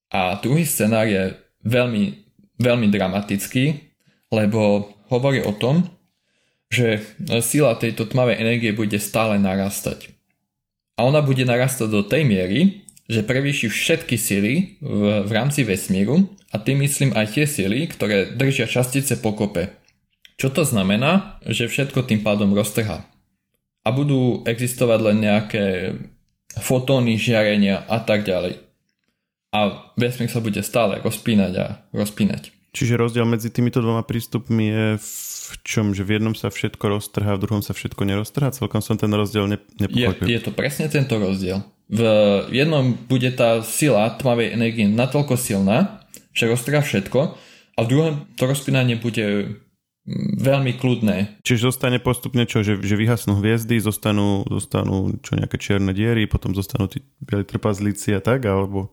A 0.09 0.41
druhý 0.41 0.65
scenár 0.65 1.05
je 1.05 1.37
veľmi, 1.67 2.25
veľmi 2.57 2.89
dramatický, 2.89 3.93
lebo 4.33 4.89
hovorí 5.13 5.45
o 5.45 5.53
tom, 5.53 5.85
že 6.73 7.01
sila 7.45 7.77
tejto 7.77 8.09
tmavej 8.09 8.41
energie 8.41 8.73
bude 8.73 8.97
stále 9.01 9.37
narastať. 9.41 10.13
A 10.97 11.05
ona 11.05 11.21
bude 11.21 11.45
narastať 11.45 11.89
do 11.89 12.05
tej 12.05 12.25
miery, 12.25 12.89
že 13.09 13.25
prevýši 13.25 13.73
všetky 13.73 14.17
sily 14.21 14.81
v, 14.81 15.25
v 15.25 15.31
rámci 15.33 15.65
vesmíru 15.65 16.29
a 16.53 16.61
tým 16.61 16.85
myslím 16.85 17.17
aj 17.17 17.37
tie 17.37 17.45
sily, 17.49 17.89
ktoré 17.89 18.33
držia 18.37 18.69
častice 18.69 19.17
pokope. 19.21 19.73
Čo 20.37 20.53
to 20.53 20.65
znamená? 20.65 21.41
Že 21.45 21.73
všetko 21.73 22.05
tým 22.05 22.21
pádom 22.21 22.53
roztrhá 22.53 23.09
a 23.83 23.89
budú 23.91 24.43
existovať 24.45 24.99
len 25.03 25.17
nejaké 25.23 25.65
fotóny, 26.59 27.21
žiarenia 27.21 27.85
a 27.87 28.03
tak 28.03 28.27
ďalej. 28.27 28.59
A 29.55 29.91
vesmír 29.97 30.29
sa 30.29 30.45
bude 30.45 30.61
stále 30.61 31.01
rozpínať 31.01 31.53
a 31.57 31.67
rozpínať. 31.95 32.53
Čiže 32.69 33.01
rozdiel 33.01 33.25
medzi 33.25 33.49
týmito 33.49 33.81
dvoma 33.81 34.05
prístupmi 34.05 34.65
je 34.69 34.87
v 35.01 35.55
čom? 35.65 35.97
Že 35.97 36.05
v 36.05 36.11
jednom 36.21 36.35
sa 36.37 36.53
všetko 36.53 36.85
roztrhá, 37.01 37.41
v 37.41 37.43
druhom 37.49 37.63
sa 37.65 37.73
všetko 37.73 38.05
neroztrhá? 38.05 38.53
Celkom 38.53 38.85
som 38.85 39.01
ten 39.01 39.09
rozdiel 39.09 39.49
ne- 39.49 39.65
nepochopil. 39.81 40.29
Je, 40.29 40.37
je 40.37 40.45
to 40.45 40.53
presne 40.53 40.93
tento 40.93 41.17
rozdiel. 41.17 41.65
V 41.89 42.05
jednom 42.53 42.93
bude 43.09 43.33
tá 43.33 43.65
sila 43.65 44.13
tmavej 44.13 44.53
energie 44.53 44.85
natoľko 44.85 45.41
silná, 45.41 46.05
že 46.37 46.45
roztrhá 46.45 46.85
všetko 46.85 47.19
a 47.75 47.79
v 47.81 47.89
druhom 47.89 48.13
to 48.37 48.45
rozpínanie 48.45 49.01
bude 49.01 49.57
veľmi 50.41 50.81
kľudné. 50.81 51.45
Čiže 51.45 51.69
zostane 51.69 52.01
postupne 52.01 52.49
čo, 52.49 52.65
že, 52.65 52.81
že 52.81 52.97
vyhasnú 52.97 53.37
hviezdy, 53.39 53.77
zostanú, 53.77 54.49
zostanú 54.49 55.21
čo 55.21 55.37
nejaké 55.37 55.61
čierne 55.61 55.93
diery, 55.93 56.25
potom 56.25 56.57
zostanú 56.57 56.89
tí 56.89 57.05
bieli 57.21 57.45
trpazlíci 57.45 58.17
a 58.17 58.21
tak, 58.25 58.49
alebo, 58.49 58.89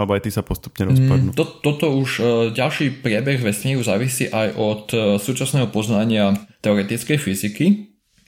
alebo 0.00 0.16
aj 0.16 0.24
tí 0.24 0.30
sa 0.32 0.40
postupne 0.40 0.88
rozpadnú? 0.88 1.30
Mm, 1.32 1.36
to, 1.36 1.44
toto 1.60 1.92
už 1.92 2.10
uh, 2.18 2.24
ďalší 2.56 3.04
priebeh 3.04 3.44
vesmíru 3.44 3.84
závisí 3.84 4.32
aj 4.32 4.48
od 4.56 4.84
uh, 4.96 5.00
súčasného 5.20 5.68
poznania 5.68 6.32
teoretickej 6.64 7.18
fyziky, 7.20 7.66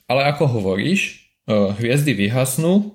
ale 0.04 0.28
ako 0.28 0.60
hovoríš, 0.60 1.32
uh, 1.48 1.72
hviezdy 1.80 2.12
vyhasnú 2.12 2.92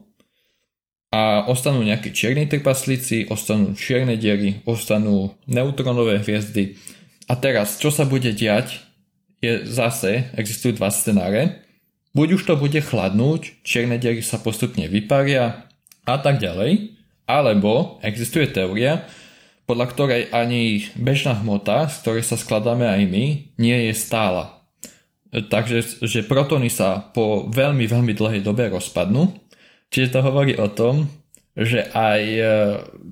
a 1.09 1.47
ostanú 1.49 1.81
nejakí 1.81 2.13
čierni 2.13 2.45
trpaslíci, 2.45 3.33
ostanú 3.33 3.73
čierne 3.73 4.13
diery, 4.13 4.61
ostanú 4.67 5.33
neutronové 5.49 6.21
hviezdy. 6.21 6.77
A 7.27 7.35
teraz, 7.35 7.79
čo 7.81 7.91
sa 7.91 8.07
bude 8.07 8.31
diať 8.31 8.86
je 9.43 9.65
zase, 9.69 10.29
existujú 10.33 10.77
dva 10.81 10.89
scenáre. 10.89 11.63
Buď 12.17 12.41
už 12.41 12.43
to 12.49 12.53
bude 12.57 12.77
chladnúť, 12.81 13.61
čierne 13.61 14.01
diery 14.01 14.25
sa 14.25 14.41
postupne 14.41 14.89
vyparia 14.89 15.69
a 16.07 16.15
tak 16.17 16.41
ďalej, 16.41 16.97
alebo 17.29 18.01
existuje 18.01 18.49
teória, 18.49 19.05
podľa 19.67 19.85
ktorej 19.91 20.23
ani 20.31 20.87
bežná 20.95 21.37
hmota, 21.37 21.91
z 21.91 21.95
ktorej 22.01 22.23
sa 22.23 22.39
skladáme 22.39 22.87
aj 22.87 23.03
my, 23.05 23.25
nie 23.59 23.77
je 23.91 23.93
stála. 23.93 24.63
Takže 25.29 26.07
že 26.07 26.23
protony 26.23 26.71
sa 26.71 27.03
po 27.11 27.51
veľmi, 27.51 27.83
veľmi 27.83 28.15
dlhej 28.15 28.41
dobe 28.41 28.71
rozpadnú. 28.71 29.35
Čiže 29.91 30.15
to 30.15 30.19
hovorí 30.23 30.55
o 30.55 30.71
tom, 30.71 31.11
že 31.57 31.89
aj 31.89 32.21
e, 32.21 32.43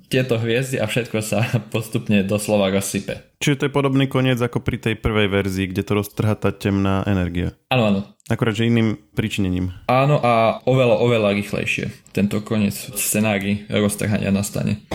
tieto 0.06 0.38
hviezdy 0.38 0.78
a 0.78 0.86
všetko 0.86 1.18
sa 1.26 1.42
postupne 1.74 2.22
doslova 2.22 2.70
rozsype. 2.70 3.18
Čiže 3.42 3.58
to 3.58 3.66
je 3.66 3.74
podobný 3.74 4.06
koniec 4.06 4.38
ako 4.38 4.62
pri 4.62 4.78
tej 4.78 4.96
prvej 5.02 5.34
verzii, 5.34 5.66
kde 5.74 5.82
to 5.82 5.98
roztrhá 5.98 6.38
tá 6.38 6.54
temná 6.54 7.02
energia. 7.10 7.58
Áno, 7.74 7.84
áno. 7.90 8.02
Akorát, 8.30 8.54
že 8.54 8.70
iným 8.70 9.02
príčinením. 9.18 9.74
Áno 9.90 10.22
a 10.22 10.62
oveľa, 10.70 11.02
oveľa 11.02 11.30
rýchlejšie. 11.42 12.14
Tento 12.14 12.42
koniec 12.46 12.74
scenári 12.74 13.66
roztrhania 13.70 14.30
nastane. 14.30 14.86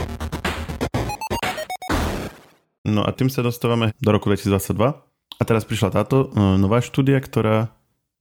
No 2.86 3.02
a 3.02 3.10
tým 3.12 3.30
sa 3.30 3.42
dostávame 3.42 3.94
do 3.98 4.10
roku 4.14 4.30
2022. 4.30 5.10
A 5.40 5.42
teraz 5.42 5.66
prišla 5.66 5.90
táto 5.90 6.30
e, 6.30 6.58
nová 6.58 6.78
štúdia, 6.78 7.18
ktorá 7.18 7.74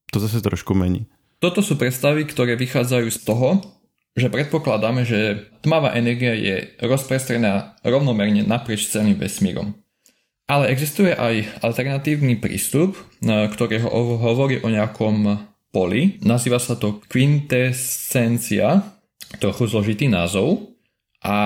to 0.10 0.18
zase 0.18 0.42
trošku 0.42 0.74
mení. 0.74 1.06
Toto 1.40 1.64
sú 1.64 1.80
predstavy, 1.80 2.28
ktoré 2.28 2.60
vychádzajú 2.60 3.08
z 3.14 3.20
toho, 3.24 3.79
že 4.18 4.28
predpokladáme, 4.32 5.06
že 5.06 5.50
tmavá 5.62 5.94
energia 5.94 6.34
je 6.34 6.76
rozprestrená 6.82 7.78
rovnomerne 7.86 8.44
naprieč 8.44 8.90
celým 8.90 9.16
vesmírom. 9.16 9.78
Ale 10.50 10.74
existuje 10.74 11.14
aj 11.14 11.62
alternatívny 11.62 12.42
prístup, 12.42 12.98
ktorý 13.22 13.86
hovorí 14.18 14.58
o 14.66 14.74
nejakom 14.74 15.46
poli. 15.70 16.18
Nazýva 16.26 16.58
sa 16.58 16.74
to 16.74 16.98
kvintescencia, 17.06 18.82
trochu 19.38 19.70
zložitý 19.70 20.10
názov. 20.10 20.74
A 21.22 21.38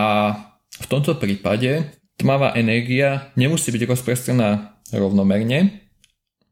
v 0.71 0.85
tomto 0.87 1.19
prípade 1.19 1.99
tmavá 2.15 2.55
energia 2.55 3.27
nemusí 3.35 3.75
byť 3.75 3.83
rozprestrená 3.91 4.79
rovnomerne 4.95 5.83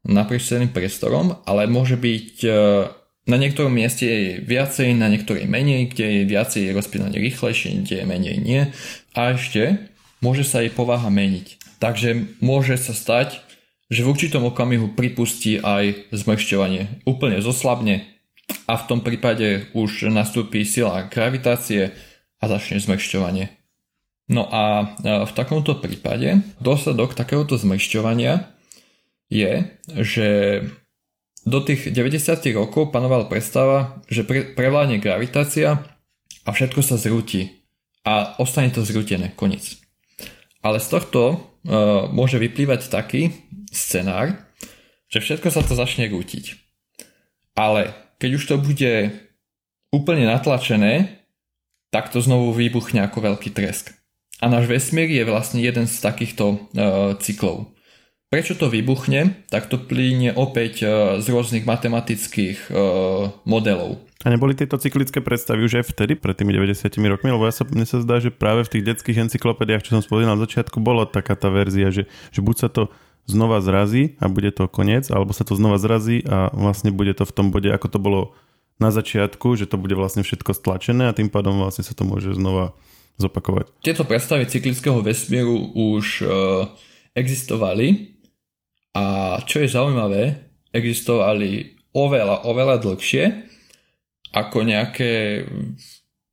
naprieč 0.01 0.49
celým 0.49 0.73
priestorom, 0.73 1.45
ale 1.45 1.69
môže 1.69 1.93
byť 1.93 2.35
e, 2.41 2.51
na 3.29 3.37
niektorom 3.37 3.69
mieste 3.69 4.05
je 4.05 4.41
viacej, 4.41 4.97
na 4.97 5.05
niektorej 5.05 5.45
menej, 5.45 5.93
kde 5.93 6.05
je 6.21 6.29
viacej 6.29 6.73
rozpínanie 6.73 7.21
rýchlejšie, 7.21 7.85
kde 7.85 8.01
je 8.01 8.05
menej 8.05 8.37
nie. 8.41 8.61
A 9.13 9.37
ešte 9.37 9.91
môže 10.25 10.41
sa 10.41 10.65
jej 10.65 10.73
povaha 10.73 11.09
meniť. 11.13 11.77
Takže 11.77 12.41
môže 12.41 12.77
sa 12.81 12.93
stať, 12.97 13.41
že 13.91 14.01
v 14.01 14.11
určitom 14.13 14.47
okamihu 14.47 14.93
pripustí 14.97 15.59
aj 15.61 16.13
zmršťovanie. 16.15 17.03
Úplne 17.05 17.43
zoslabne 17.43 18.07
a 18.65 18.73
v 18.79 18.87
tom 18.87 18.99
prípade 19.03 19.69
už 19.75 20.09
nastúpi 20.09 20.63
sila 20.63 21.05
gravitácie 21.11 21.91
a 22.41 22.43
začne 22.47 22.81
zmršťovanie. 22.81 23.51
No 24.31 24.47
a 24.47 24.95
v 25.03 25.31
takomto 25.35 25.75
prípade 25.75 26.39
dôsledok 26.63 27.19
takéhoto 27.19 27.59
zmršťovania 27.59 28.47
je, 29.27 29.67
že 29.91 30.27
do 31.45 31.59
tých 31.61 31.89
90. 31.89 32.53
rokov 32.53 32.93
panovala 32.93 33.25
predstava, 33.25 34.01
že 34.05 34.21
pre, 34.21 34.45
prevládne 34.53 35.01
gravitácia 35.01 35.81
a 36.45 36.49
všetko 36.49 36.81
sa 36.85 37.01
zrúti 37.01 37.65
a 38.05 38.37
ostane 38.41 38.73
to 38.73 38.85
zrútené, 38.85 39.33
koniec. 39.33 39.77
Ale 40.61 40.77
z 40.77 40.87
tohto 40.93 41.21
uh, 41.33 42.09
môže 42.09 42.37
vyplývať 42.37 42.89
taký 42.89 43.33
scenár, 43.73 44.37
že 45.09 45.21
všetko 45.21 45.49
sa 45.49 45.61
to 45.65 45.73
začne 45.73 46.09
rútiť. 46.09 46.57
Ale 47.57 47.93
keď 48.21 48.29
už 48.37 48.43
to 48.45 48.55
bude 48.61 48.93
úplne 49.89 50.29
natlačené, 50.29 51.25
tak 51.91 52.13
to 52.13 52.23
znovu 52.23 52.55
vybuchne 52.55 53.03
ako 53.03 53.33
veľký 53.33 53.51
tresk. 53.51 53.91
A 54.41 54.49
náš 54.49 54.65
vesmír 54.65 55.09
je 55.11 55.27
vlastne 55.27 55.61
jeden 55.61 55.85
z 55.85 55.95
takýchto 56.01 56.45
uh, 56.57 56.57
cyklov. 57.17 57.73
Prečo 58.31 58.55
to 58.55 58.71
vybuchne? 58.71 59.43
Tak 59.51 59.67
to 59.67 59.75
plíne 59.75 60.31
opäť 60.31 60.87
uh, 60.87 61.19
z 61.19 61.27
rôznych 61.35 61.67
matematických 61.67 62.71
uh, 62.71 63.27
modelov. 63.43 63.99
A 64.23 64.31
neboli 64.31 64.55
tieto 64.55 64.79
cyklické 64.79 65.19
predstavy 65.19 65.67
už 65.67 65.83
aj 65.83 65.91
vtedy, 65.91 66.15
pred 66.15 66.39
tými 66.39 66.55
90 66.55 66.95
rokmi? 67.11 67.27
Lebo 67.27 67.43
ja 67.43 67.51
sa, 67.51 67.67
mne 67.67 67.83
sa 67.83 67.99
zdá, 67.99 68.23
že 68.23 68.31
práve 68.31 68.63
v 68.63 68.71
tých 68.71 68.87
detských 68.87 69.27
encyklopédiách, 69.27 69.83
čo 69.83 69.99
som 69.99 70.03
spomínal 70.07 70.39
na 70.39 70.47
začiatku, 70.47 70.79
bolo 70.79 71.03
taká 71.03 71.35
tá 71.35 71.51
verzia, 71.51 71.91
že, 71.91 72.07
že 72.31 72.39
buď 72.39 72.55
sa 72.55 72.69
to 72.71 72.87
znova 73.27 73.59
zrazí 73.59 74.15
a 74.23 74.31
bude 74.31 74.55
to 74.55 74.71
koniec, 74.71 75.11
alebo 75.11 75.35
sa 75.35 75.43
to 75.43 75.59
znova 75.59 75.75
zrazí 75.75 76.23
a 76.23 76.55
vlastne 76.55 76.95
bude 76.95 77.11
to 77.11 77.27
v 77.27 77.35
tom 77.35 77.51
bode, 77.51 77.67
ako 77.67 77.87
to 77.91 77.99
bolo 77.99 78.21
na 78.79 78.95
začiatku, 78.95 79.59
že 79.59 79.67
to 79.67 79.75
bude 79.75 79.99
vlastne 79.99 80.23
všetko 80.23 80.55
stlačené 80.55 81.11
a 81.11 81.15
tým 81.17 81.27
pádom 81.27 81.59
vlastne 81.59 81.83
sa 81.83 81.91
to 81.91 82.07
môže 82.07 82.31
znova 82.31 82.79
zopakovať. 83.19 83.75
Tieto 83.83 84.07
predstavy 84.07 84.47
cyklického 84.47 85.03
vesmíru 85.03 85.75
už 85.75 86.23
uh, 86.23 86.31
existovali 87.11 88.20
a 88.91 89.37
čo 89.47 89.63
je 89.63 89.71
zaujímavé, 89.71 90.51
existovali 90.75 91.79
oveľa, 91.95 92.47
oveľa 92.47 92.75
dlhšie 92.79 93.23
ako 94.31 94.63
nejaké 94.63 95.43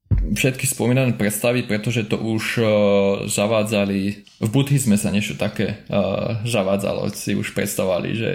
všetky 0.08 0.66
spomínané 0.66 1.14
predstavy, 1.14 1.66
pretože 1.66 2.06
to 2.06 2.18
už 2.18 2.44
uh, 2.58 2.68
zavádzali, 3.26 4.00
v 4.42 4.48
buddhizme 4.50 4.98
sa 4.98 5.14
niečo 5.14 5.38
také 5.38 5.82
uh, 5.90 6.42
zavádzalo, 6.46 7.10
si 7.14 7.34
už 7.38 7.54
predstavovali, 7.54 8.10
že 8.14 8.30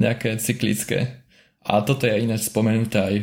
nejaké 0.00 0.40
cyklické. 0.40 1.19
A 1.60 1.84
toto 1.84 2.08
je 2.08 2.24
iné 2.24 2.40
spomenuté 2.40 2.96
aj 2.96 3.16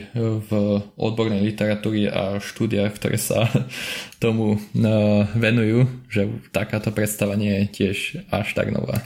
v 0.46 0.50
odbornej 0.94 1.42
literatúre 1.42 2.06
a 2.06 2.38
štúdiách, 2.38 2.94
ktoré 2.94 3.18
sa 3.18 3.50
tomu 4.24 4.62
uh, 4.62 5.26
venujú, 5.34 5.90
že 6.06 6.30
takáto 6.54 6.94
predstava 6.94 7.34
nie 7.34 7.50
je 7.50 7.66
tiež 7.74 7.98
až 8.30 8.54
tak 8.54 8.70
nová. 8.70 9.02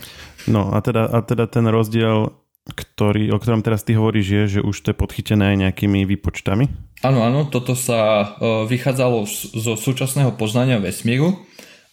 No 0.51 0.75
a 0.75 0.83
teda, 0.83 1.07
a 1.07 1.23
teda 1.23 1.47
ten 1.47 1.63
rozdiel 1.63 2.41
ktorý, 2.61 3.33
o 3.33 3.41
ktorom 3.41 3.65
teraz 3.65 3.81
ty 3.81 3.97
hovoríš, 3.97 4.27
je, 4.29 4.43
že 4.57 4.61
už 4.61 4.75
to 4.85 4.87
je 4.93 4.99
podchytené 5.01 5.53
aj 5.53 5.57
nejakými 5.67 6.05
výpočtami? 6.05 6.69
Áno, 7.01 7.25
áno, 7.25 7.49
toto 7.49 7.73
sa 7.73 8.21
e, 8.21 8.25
vychádzalo 8.69 9.25
zo 9.57 9.73
súčasného 9.73 10.37
poznania 10.37 10.77
vesmíru. 10.77 11.41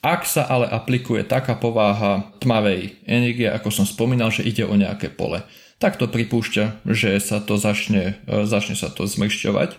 Ak 0.05 0.29
sa 0.29 0.46
ale 0.46 0.68
aplikuje 0.68 1.24
taká 1.24 1.57
pováha 1.57 2.31
tmavej 2.38 3.01
energie, 3.09 3.48
ako 3.48 3.72
som 3.72 3.88
spomínal, 3.88 4.29
že 4.31 4.46
ide 4.46 4.62
o 4.62 4.77
nejaké 4.77 5.11
pole, 5.11 5.42
tak 5.79 5.97
to 5.97 6.11
pripúšťa, 6.11 6.83
že 6.87 7.19
sa 7.23 7.38
to 7.38 7.55
začne, 7.59 8.19
e, 8.27 8.47
začne 8.47 8.75
sa 8.75 8.91
to 8.91 9.07
zmršťovať. 9.07 9.79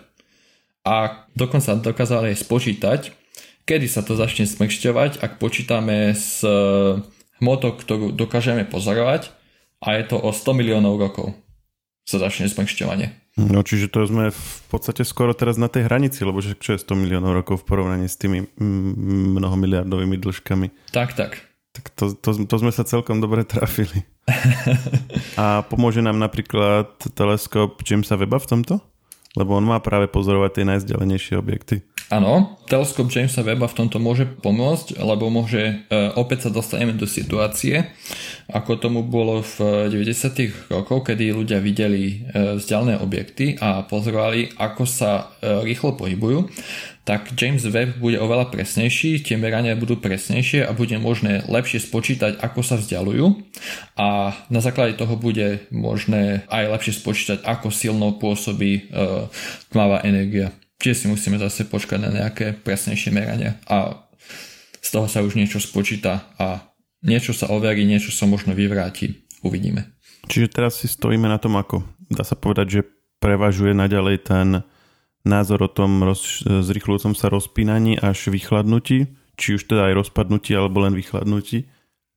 A 0.84 1.28
dokonca 1.36 1.76
dokázali 1.76 2.32
aj 2.32 2.40
spočítať, 2.40 3.00
kedy 3.68 3.86
sa 3.86 4.00
to 4.00 4.16
začne 4.16 4.48
zmršťovať, 4.48 5.20
ak 5.20 5.36
počítame 5.36 6.16
s 6.16 6.40
e, 6.40 6.50
hmotou, 7.40 7.76
ktorú 7.76 8.16
dokážeme 8.16 8.64
pozorovať, 8.64 9.32
a 9.80 9.96
je 9.96 10.04
to 10.12 10.16
o 10.20 10.28
100 10.28 10.60
miliónov 10.60 11.00
rokov 11.00 11.32
sa 12.04 12.20
začne 12.20 12.50
zmršťovanie. 12.50 13.20
No 13.40 13.62
čiže 13.62 13.88
to 13.88 14.04
sme 14.04 14.34
v 14.34 14.60
podstate 14.68 15.06
skoro 15.06 15.32
teraz 15.32 15.56
na 15.56 15.70
tej 15.70 15.86
hranici, 15.86 16.26
lebo 16.26 16.42
že 16.42 16.58
čo 16.58 16.76
je 16.76 16.82
100 16.82 16.98
miliónov 16.98 17.32
rokov 17.32 17.62
v 17.62 17.66
porovnaní 17.70 18.10
s 18.10 18.18
tými 18.20 18.50
mnohomiliardovými 19.38 20.18
dĺžkami. 20.18 20.90
Tak, 20.92 21.16
tak. 21.16 21.40
Tak 21.70 21.84
to, 21.94 22.12
to, 22.18 22.34
to 22.44 22.54
sme 22.58 22.74
sa 22.74 22.82
celkom 22.82 23.22
dobre 23.22 23.46
trafili. 23.46 24.02
A 25.40 25.62
pomôže 25.66 26.00
nám 26.04 26.18
napríklad 26.18 26.96
teleskop 27.14 27.80
Jamesa 27.82 28.16
Weba 28.16 28.38
v 28.38 28.48
tomto? 28.48 28.74
Lebo 29.38 29.54
on 29.54 29.66
má 29.66 29.78
práve 29.78 30.10
pozorovať 30.10 30.50
tie 30.60 30.64
najzdelenejšie 30.66 31.34
objekty. 31.38 31.86
Áno, 32.10 32.58
teleskop 32.66 33.06
Jamesa 33.06 33.46
Weba 33.46 33.70
v 33.70 33.86
tomto 33.86 34.02
môže 34.02 34.26
pomôcť, 34.26 34.98
lebo 34.98 35.30
môže, 35.30 35.86
e, 35.86 35.94
opäť 36.18 36.46
sa 36.46 36.50
dostaneme 36.50 36.90
do 36.98 37.06
situácie, 37.06 37.86
ako 38.50 38.82
tomu 38.82 39.06
bolo 39.06 39.46
v 39.46 39.86
90. 39.86 40.74
rokoch, 40.74 41.06
kedy 41.06 41.30
ľudia 41.30 41.62
videli 41.62 42.26
e, 42.26 42.58
vzdialené 42.58 42.98
objekty 42.98 43.54
a 43.62 43.86
pozorovali, 43.86 44.50
ako 44.58 44.82
sa 44.90 45.30
e, 45.38 45.62
rýchlo 45.62 45.94
pohybujú, 45.94 46.50
tak 47.06 47.30
James 47.38 47.62
Webb 47.62 48.02
bude 48.02 48.18
oveľa 48.18 48.50
presnejší, 48.50 49.22
tie 49.22 49.38
merania 49.38 49.78
budú 49.78 49.94
presnejšie 49.94 50.66
a 50.66 50.74
bude 50.74 50.98
možné 50.98 51.46
lepšie 51.46 51.78
spočítať, 51.78 52.42
ako 52.42 52.66
sa 52.66 52.74
vzdialujú 52.74 53.38
a 53.94 54.34
na 54.50 54.58
základe 54.58 54.98
toho 54.98 55.14
bude 55.14 55.62
možné 55.70 56.42
aj 56.50 56.74
lepšie 56.74 56.92
spočítať, 56.98 57.38
ako 57.46 57.70
silno 57.70 58.18
pôsobí 58.18 58.90
tmavá 59.70 60.02
energia. 60.02 60.50
Čiže 60.80 60.96
si 60.96 61.06
musíme 61.12 61.36
zase 61.36 61.68
počkať 61.68 62.00
na 62.00 62.10
nejaké 62.10 62.56
presnejšie 62.56 63.12
merania 63.12 63.60
a 63.68 64.08
z 64.80 64.88
toho 64.88 65.06
sa 65.12 65.20
už 65.20 65.36
niečo 65.36 65.60
spočíta 65.60 66.24
a 66.40 66.72
niečo 67.04 67.36
sa 67.36 67.52
overí, 67.52 67.84
niečo 67.84 68.08
sa 68.08 68.24
možno 68.24 68.56
vyvráti. 68.56 69.28
Uvidíme. 69.44 69.92
Čiže 70.28 70.52
teraz 70.52 70.80
si 70.80 70.88
stojíme 70.88 71.28
na 71.28 71.36
tom 71.36 71.56
ako? 71.56 71.84
Dá 72.08 72.24
sa 72.24 72.36
povedať, 72.36 72.66
že 72.80 72.80
prevažuje 73.20 73.76
naďalej 73.76 74.16
ten 74.24 74.64
názor 75.24 75.68
o 75.68 75.70
tom 75.72 76.00
roz, 76.00 76.44
zrychlujúcom 76.44 77.12
sa 77.12 77.28
rozpínaní 77.28 78.00
až 78.00 78.32
vychladnutí, 78.32 79.12
či 79.36 79.48
už 79.56 79.68
teda 79.68 79.92
aj 79.92 80.04
rozpadnutí 80.04 80.56
alebo 80.56 80.80
len 80.80 80.96
vychladnutí? 80.96 81.68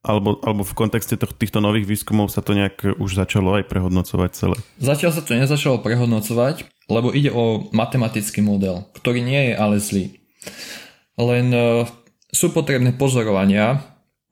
Alebo, 0.04 0.36
alebo 0.44 0.68
v 0.68 0.76
kontexte 0.76 1.16
týchto 1.16 1.64
nových 1.64 1.88
výskumov 1.88 2.28
sa 2.28 2.44
to 2.44 2.52
nejak 2.52 3.00
už 3.00 3.16
začalo 3.16 3.56
aj 3.56 3.72
prehodnocovať 3.72 4.30
celé? 4.36 4.58
Zatiaľ 4.76 5.12
sa 5.16 5.24
to 5.24 5.32
nezačalo 5.32 5.80
prehodnocovať 5.80 6.68
lebo 6.92 7.16
ide 7.16 7.32
o 7.32 7.72
matematický 7.72 8.44
model, 8.44 8.92
ktorý 8.96 9.24
nie 9.24 9.52
je 9.52 9.54
ale 9.56 9.76
zlý. 9.80 10.06
Len 11.16 11.48
e, 11.54 11.88
sú 12.34 12.52
potrebné 12.52 12.92
pozorovania, 12.98 13.80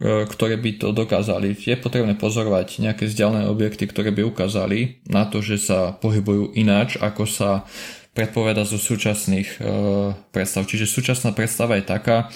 e, 0.01 0.27
ktoré 0.27 0.59
by 0.59 0.71
to 0.81 0.87
dokázali. 0.91 1.55
Je 1.55 1.79
potrebné 1.79 2.19
pozorovať 2.19 2.83
nejaké 2.83 3.07
vzdialené 3.07 3.47
objekty, 3.47 3.87
ktoré 3.87 4.11
by 4.11 4.27
ukázali 4.27 5.05
na 5.07 5.23
to, 5.29 5.39
že 5.39 5.61
sa 5.61 5.95
pohybujú 5.95 6.51
ináč, 6.57 6.99
ako 6.99 7.23
sa 7.23 7.63
predpoveda 8.11 8.67
zo 8.67 8.75
súčasných 8.75 9.49
e, 9.55 9.57
predstav. 10.35 10.67
Čiže 10.67 10.91
súčasná 10.91 11.31
predstava 11.31 11.79
je 11.79 11.87
taká, 11.87 12.27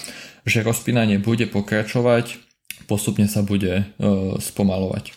že 0.48 0.64
rozpínanie 0.64 1.20
bude 1.20 1.44
pokračovať, 1.50 2.45
postupne 2.86 3.26
sa 3.26 3.42
bude 3.42 3.90
spomalovať. 4.40 5.12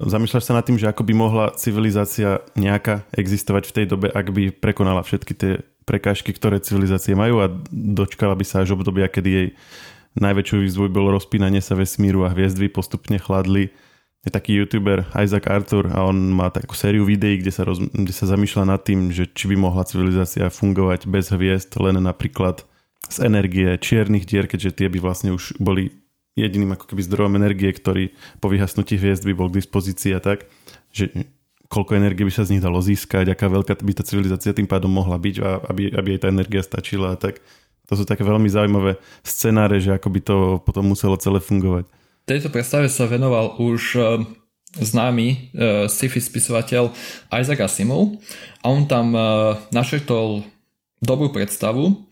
Zamýšľaš 0.00 0.44
sa 0.48 0.56
nad 0.56 0.64
tým, 0.64 0.80
že 0.80 0.88
ako 0.88 1.04
by 1.04 1.12
mohla 1.12 1.46
civilizácia 1.60 2.40
nejaká 2.56 3.04
existovať 3.12 3.68
v 3.68 3.74
tej 3.76 3.86
dobe, 3.86 4.08
ak 4.08 4.32
by 4.32 4.48
prekonala 4.48 5.04
všetky 5.04 5.32
tie 5.36 5.52
prekážky, 5.84 6.32
ktoré 6.32 6.56
civilizácie 6.56 7.12
majú 7.12 7.44
a 7.44 7.52
dočkala 7.70 8.32
by 8.32 8.44
sa 8.48 8.64
až 8.64 8.80
obdobia, 8.80 9.12
kedy 9.12 9.28
jej 9.28 9.48
najväčší 10.16 10.56
výzvoj 10.56 10.88
bolo 10.88 11.14
rozpínanie 11.20 11.60
sa 11.60 11.76
vesmíru 11.76 12.24
a 12.24 12.32
hviezdvy 12.32 12.72
postupne 12.72 13.20
chladli. 13.20 13.76
Je 14.24 14.32
taký 14.32 14.56
youtuber 14.56 15.04
Isaac 15.16 15.48
Arthur 15.48 15.92
a 15.92 16.04
on 16.08 16.32
má 16.32 16.48
takú 16.48 16.72
sériu 16.76 17.04
videí, 17.04 17.40
kde 17.40 17.52
sa, 17.52 17.64
roz, 17.68 17.80
kde 17.80 18.12
sa 18.12 18.28
zamýšľa 18.28 18.64
nad 18.72 18.80
tým, 18.80 19.12
že 19.12 19.28
či 19.28 19.48
by 19.52 19.56
mohla 19.56 19.84
civilizácia 19.84 20.48
fungovať 20.48 21.08
bez 21.08 21.28
hviezd, 21.32 21.76
len 21.80 22.00
napríklad 22.00 22.64
z 23.08 23.16
energie 23.24 23.78
čiernych 23.80 24.28
dier, 24.28 24.44
keďže 24.44 24.84
tie 24.84 24.88
by 24.92 24.98
vlastne 25.00 25.32
už 25.32 25.56
boli 25.56 25.94
jediným 26.38 26.76
ako 26.76 26.94
keby 26.94 27.02
zdrojom 27.06 27.34
energie, 27.40 27.70
ktorý 27.72 28.14
po 28.38 28.52
vyhasnutí 28.52 29.00
hviezd 29.00 29.26
by 29.26 29.34
bol 29.34 29.48
k 29.50 29.58
dispozícii 29.62 30.14
a 30.14 30.20
tak, 30.22 30.46
že 30.94 31.10
koľko 31.70 31.98
energie 31.98 32.26
by 32.26 32.32
sa 32.34 32.46
z 32.46 32.58
nich 32.58 32.62
dalo 32.64 32.82
získať, 32.82 33.30
aká 33.30 33.46
veľká 33.46 33.78
by 33.78 33.92
tá 33.94 34.02
civilizácia 34.02 34.50
tým 34.50 34.66
pádom 34.66 34.90
mohla 34.90 35.18
byť, 35.18 35.36
aby, 35.70 35.94
aby 35.94 36.08
jej 36.14 36.20
tá 36.20 36.28
energia 36.28 36.62
stačila 36.66 37.14
a 37.14 37.16
tak. 37.16 37.38
To 37.90 37.98
sú 37.98 38.06
také 38.06 38.22
veľmi 38.22 38.46
zaujímavé 38.46 38.98
scenáre, 39.26 39.82
že 39.82 39.94
ako 39.94 40.08
by 40.10 40.20
to 40.22 40.36
potom 40.62 40.86
muselo 40.86 41.18
celé 41.18 41.42
fungovať. 41.42 41.90
Tejto 42.26 42.50
predstave 42.50 42.86
sa 42.86 43.10
venoval 43.10 43.58
už 43.58 43.98
e, 43.98 44.02
známy 44.78 45.28
uh, 45.34 45.90
sci-fi 45.90 46.22
spisovateľ 46.22 46.94
Isaac 47.34 47.58
Asimov 47.66 48.22
a 48.62 48.70
on 48.70 48.86
tam 48.86 49.10
uh, 49.18 49.58
našetol 49.74 50.46
dobrú 51.02 51.34
predstavu, 51.34 52.06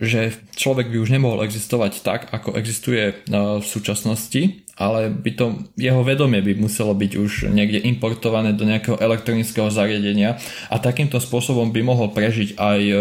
že 0.00 0.32
človek 0.56 0.88
by 0.88 0.96
už 0.96 1.12
nemohol 1.12 1.44
existovať 1.44 2.00
tak, 2.00 2.20
ako 2.32 2.56
existuje 2.56 3.12
uh, 3.12 3.60
v 3.60 3.66
súčasnosti, 3.68 4.64
ale 4.80 5.12
by 5.12 5.30
to, 5.36 5.46
jeho 5.76 6.00
vedomie 6.00 6.40
by 6.40 6.56
muselo 6.56 6.96
byť 6.96 7.12
už 7.20 7.32
niekde 7.52 7.84
importované 7.84 8.56
do 8.56 8.64
nejakého 8.64 8.96
elektronického 8.96 9.68
zariadenia 9.68 10.40
a 10.72 10.80
takýmto 10.80 11.20
spôsobom 11.20 11.68
by 11.68 11.84
mohol 11.84 12.16
prežiť 12.16 12.56
aj 12.56 12.80
e, 12.80 12.94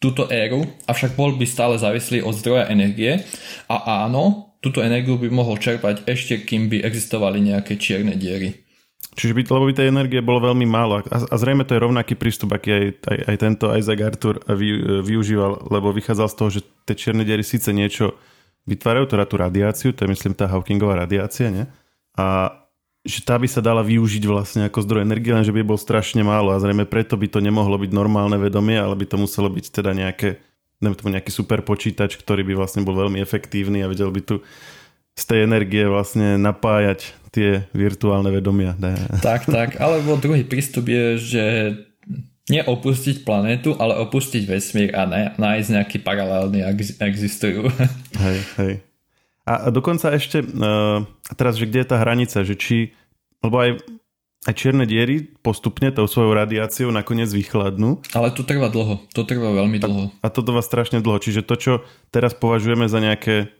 túto 0.00 0.24
éru, 0.32 0.64
avšak 0.88 1.12
bol 1.12 1.36
by 1.36 1.44
stále 1.44 1.76
závislý 1.76 2.24
od 2.24 2.32
zdroja 2.32 2.72
energie 2.72 3.20
a 3.68 4.08
áno, 4.08 4.56
túto 4.64 4.80
energiu 4.80 5.20
by 5.20 5.28
mohol 5.28 5.60
čerpať 5.60 6.08
ešte, 6.08 6.40
kým 6.40 6.72
by 6.72 6.80
existovali 6.80 7.52
nejaké 7.52 7.76
čierne 7.76 8.16
diery. 8.16 8.63
Čiže 9.12 9.36
by, 9.36 9.42
lebo 9.46 9.64
by 9.68 9.74
tej 9.76 9.88
energie 9.92 10.24
bolo 10.24 10.42
veľmi 10.50 10.66
málo 10.66 10.98
a, 10.98 11.02
a 11.06 11.36
zrejme 11.38 11.62
to 11.68 11.76
je 11.76 11.84
rovnaký 11.84 12.16
prístup, 12.18 12.56
aký 12.56 12.70
aj, 12.72 12.84
aj, 13.04 13.18
aj 13.30 13.36
tento 13.36 13.64
Isaac 13.76 14.00
Arthur 14.00 14.40
vy, 14.48 15.02
využíval, 15.04 15.70
lebo 15.70 15.94
vychádzal 15.94 16.28
z 16.32 16.36
toho, 16.36 16.50
že 16.50 16.60
tie 16.88 16.94
čierne 16.98 17.22
diery 17.22 17.46
síce 17.46 17.70
niečo 17.70 18.18
vytvárajú 18.64 19.14
teda 19.14 19.24
tú 19.28 19.36
radiáciu, 19.38 19.92
to 19.92 20.08
je 20.08 20.12
myslím 20.12 20.34
tá 20.34 20.48
Hawkingová 20.48 21.04
radiácia, 21.04 21.52
nie? 21.52 21.64
A 22.16 22.58
že 23.04 23.20
tá 23.20 23.36
by 23.36 23.44
sa 23.44 23.60
dala 23.60 23.84
využiť 23.84 24.24
vlastne 24.24 24.64
ako 24.64 24.80
zdroj 24.80 25.04
energie, 25.04 25.36
lenže 25.36 25.52
by 25.52 25.60
bol 25.60 25.76
strašne 25.76 26.24
málo 26.24 26.56
a 26.56 26.62
zrejme 26.62 26.88
preto 26.88 27.20
by 27.20 27.28
to 27.28 27.44
nemohlo 27.44 27.76
byť 27.76 27.92
normálne 27.92 28.40
vedomie, 28.40 28.80
ale 28.80 28.96
by 28.96 29.04
to 29.04 29.20
muselo 29.20 29.52
byť 29.52 29.66
teda 29.68 29.92
nejaké, 29.92 30.40
neviem 30.80 30.96
tomu 30.96 31.12
nejaký 31.12 31.28
super 31.28 31.60
počítač, 31.60 32.16
ktorý 32.16 32.40
by 32.48 32.56
vlastne 32.56 32.80
bol 32.80 32.96
veľmi 32.96 33.20
efektívny 33.20 33.84
a 33.84 33.92
vedel 33.92 34.08
by 34.08 34.24
tu 34.24 34.40
z 35.14 35.24
tej 35.28 35.44
energie 35.44 35.84
vlastne 35.84 36.40
napájať 36.40 37.12
tie 37.34 37.66
virtuálne 37.74 38.30
vedomia. 38.30 38.78
Ne? 38.78 38.94
Tak, 39.18 39.50
tak, 39.50 39.82
alebo 39.82 40.14
druhý 40.14 40.46
prístup 40.46 40.86
je, 40.86 41.18
že 41.18 41.44
neopustiť 42.46 43.24
planétu, 43.24 43.74
ale 43.80 43.96
opustiť 44.04 44.44
vesmír 44.44 44.92
a 44.92 45.08
ne, 45.08 45.22
nájsť 45.34 45.68
nejaký 45.80 45.98
paralelný, 46.04 46.60
ak 46.62 46.78
existujú. 47.02 47.72
Hej, 48.22 48.38
hej. 48.60 48.74
A 49.44 49.68
dokonca 49.68 50.08
ešte, 50.16 50.40
uh, 50.40 51.04
teraz, 51.36 51.60
že 51.60 51.68
kde 51.68 51.84
je 51.84 51.88
tá 51.92 52.00
hranica, 52.00 52.40
že 52.40 52.56
či, 52.56 52.96
lebo 53.44 53.60
aj, 53.60 53.76
aj 54.48 54.54
čierne 54.56 54.88
diery 54.88 55.20
postupne 55.44 55.92
tou 55.92 56.08
svojou 56.08 56.32
radiáciou 56.32 56.88
nakoniec 56.88 57.28
vychladnú. 57.28 58.00
Ale 58.16 58.32
to 58.32 58.40
trvá 58.40 58.72
dlho, 58.72 59.04
to 59.12 59.20
trvá 59.28 59.52
veľmi 59.52 59.76
dlho. 59.84 60.16
A, 60.24 60.28
a 60.28 60.32
to 60.32 60.40
trvá 60.40 60.64
strašne 60.64 61.04
dlho, 61.04 61.20
čiže 61.20 61.44
to, 61.44 61.60
čo 61.60 61.72
teraz 62.08 62.32
považujeme 62.32 62.88
za 62.88 63.04
nejaké 63.04 63.52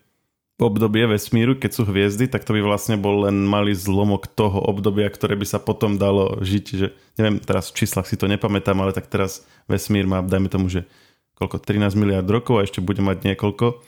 obdobie 0.55 1.11
vesmíru, 1.11 1.59
keď 1.59 1.71
sú 1.75 1.83
hviezdy, 1.83 2.31
tak 2.31 2.47
to 2.47 2.55
by 2.55 2.63
vlastne 2.63 2.95
bol 2.95 3.27
len 3.27 3.43
malý 3.43 3.75
zlomok 3.75 4.31
toho 4.31 4.63
obdobia, 4.63 5.11
ktoré 5.11 5.35
by 5.35 5.47
sa 5.47 5.59
potom 5.59 5.99
dalo 5.99 6.39
žiť. 6.39 6.65
Že, 6.79 6.87
neviem, 7.19 7.37
teraz 7.43 7.75
v 7.75 7.83
číslach 7.83 8.07
si 8.07 8.15
to 8.15 8.31
nepamätám, 8.31 8.79
ale 8.79 8.95
tak 8.95 9.11
teraz 9.11 9.43
vesmír 9.67 10.07
má, 10.07 10.23
dajme 10.23 10.47
tomu, 10.47 10.71
že 10.71 10.87
koľko, 11.35 11.59
13 11.59 11.99
miliard 11.99 12.27
rokov 12.31 12.63
a 12.63 12.65
ešte 12.67 12.79
bude 12.79 13.03
mať 13.03 13.35
niekoľko, 13.35 13.83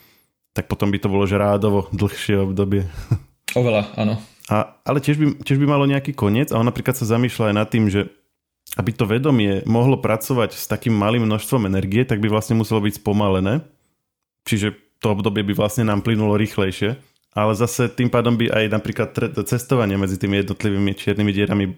tak 0.58 0.66
potom 0.66 0.90
by 0.90 0.98
to 0.98 1.06
bolo 1.06 1.22
že 1.30 1.38
rádovo 1.38 1.86
dlhšie 1.94 2.42
obdobie. 2.42 2.90
Oveľa, 3.58 3.94
áno. 3.94 4.18
A, 4.50 4.78
ale 4.82 4.98
tiež 4.98 5.18
by, 5.18 5.26
tiež 5.46 5.58
by 5.62 5.66
malo 5.70 5.86
nejaký 5.86 6.14
koniec 6.14 6.50
a 6.50 6.58
on 6.58 6.66
napríklad 6.66 6.98
sa 6.98 7.06
zamýšľa 7.06 7.50
aj 7.50 7.54
nad 7.54 7.68
tým, 7.70 7.86
že 7.86 8.10
aby 8.74 8.90
to 8.90 9.06
vedomie 9.06 9.62
mohlo 9.64 9.96
pracovať 10.02 10.58
s 10.58 10.66
takým 10.66 10.92
malým 10.92 11.24
množstvom 11.30 11.70
energie, 11.70 12.02
tak 12.02 12.18
by 12.18 12.26
vlastne 12.26 12.58
muselo 12.58 12.82
byť 12.82 12.98
spomalené. 12.98 13.62
Čiže 14.46 14.85
to 15.00 15.12
obdobie 15.12 15.44
by 15.46 15.52
vlastne 15.52 15.88
nám 15.88 16.00
plynulo 16.00 16.36
rýchlejšie. 16.36 16.96
Ale 17.36 17.52
zase 17.52 17.92
tým 17.92 18.08
pádom 18.08 18.40
by 18.40 18.48
aj 18.48 18.64
napríklad 18.72 19.12
cestovanie 19.44 20.00
medzi 20.00 20.16
tými 20.16 20.40
jednotlivými 20.40 20.96
čiernymi 20.96 21.32
dierami 21.36 21.76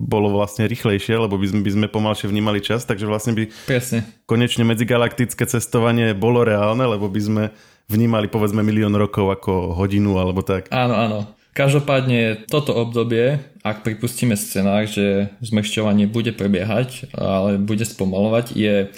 bolo 0.00 0.32
vlastne 0.32 0.64
rýchlejšie, 0.64 1.16
lebo 1.20 1.36
by 1.36 1.46
sme, 1.52 1.60
by 1.60 1.70
sme 1.76 1.86
pomalšie 1.92 2.32
vnímali 2.32 2.64
čas, 2.64 2.88
takže 2.88 3.04
vlastne 3.04 3.36
by 3.36 3.52
Presne. 3.68 4.04
konečne 4.24 4.64
medzigalaktické 4.64 5.44
cestovanie 5.44 6.16
bolo 6.16 6.40
reálne, 6.40 6.88
lebo 6.88 7.12
by 7.12 7.20
sme 7.20 7.44
vnímali 7.88 8.32
povedzme 8.32 8.64
milión 8.64 8.96
rokov 8.96 9.28
ako 9.28 9.76
hodinu 9.76 10.16
alebo 10.16 10.40
tak. 10.40 10.72
Áno, 10.72 10.96
áno. 10.96 11.20
Každopádne 11.52 12.48
toto 12.48 12.72
obdobie, 12.72 13.42
ak 13.60 13.82
pripustíme 13.84 14.38
scenár, 14.38 14.88
že 14.88 15.34
zmršťovanie 15.44 16.08
bude 16.08 16.32
prebiehať, 16.32 17.10
ale 17.12 17.60
bude 17.60 17.84
spomalovať, 17.84 18.56
je 18.56 18.88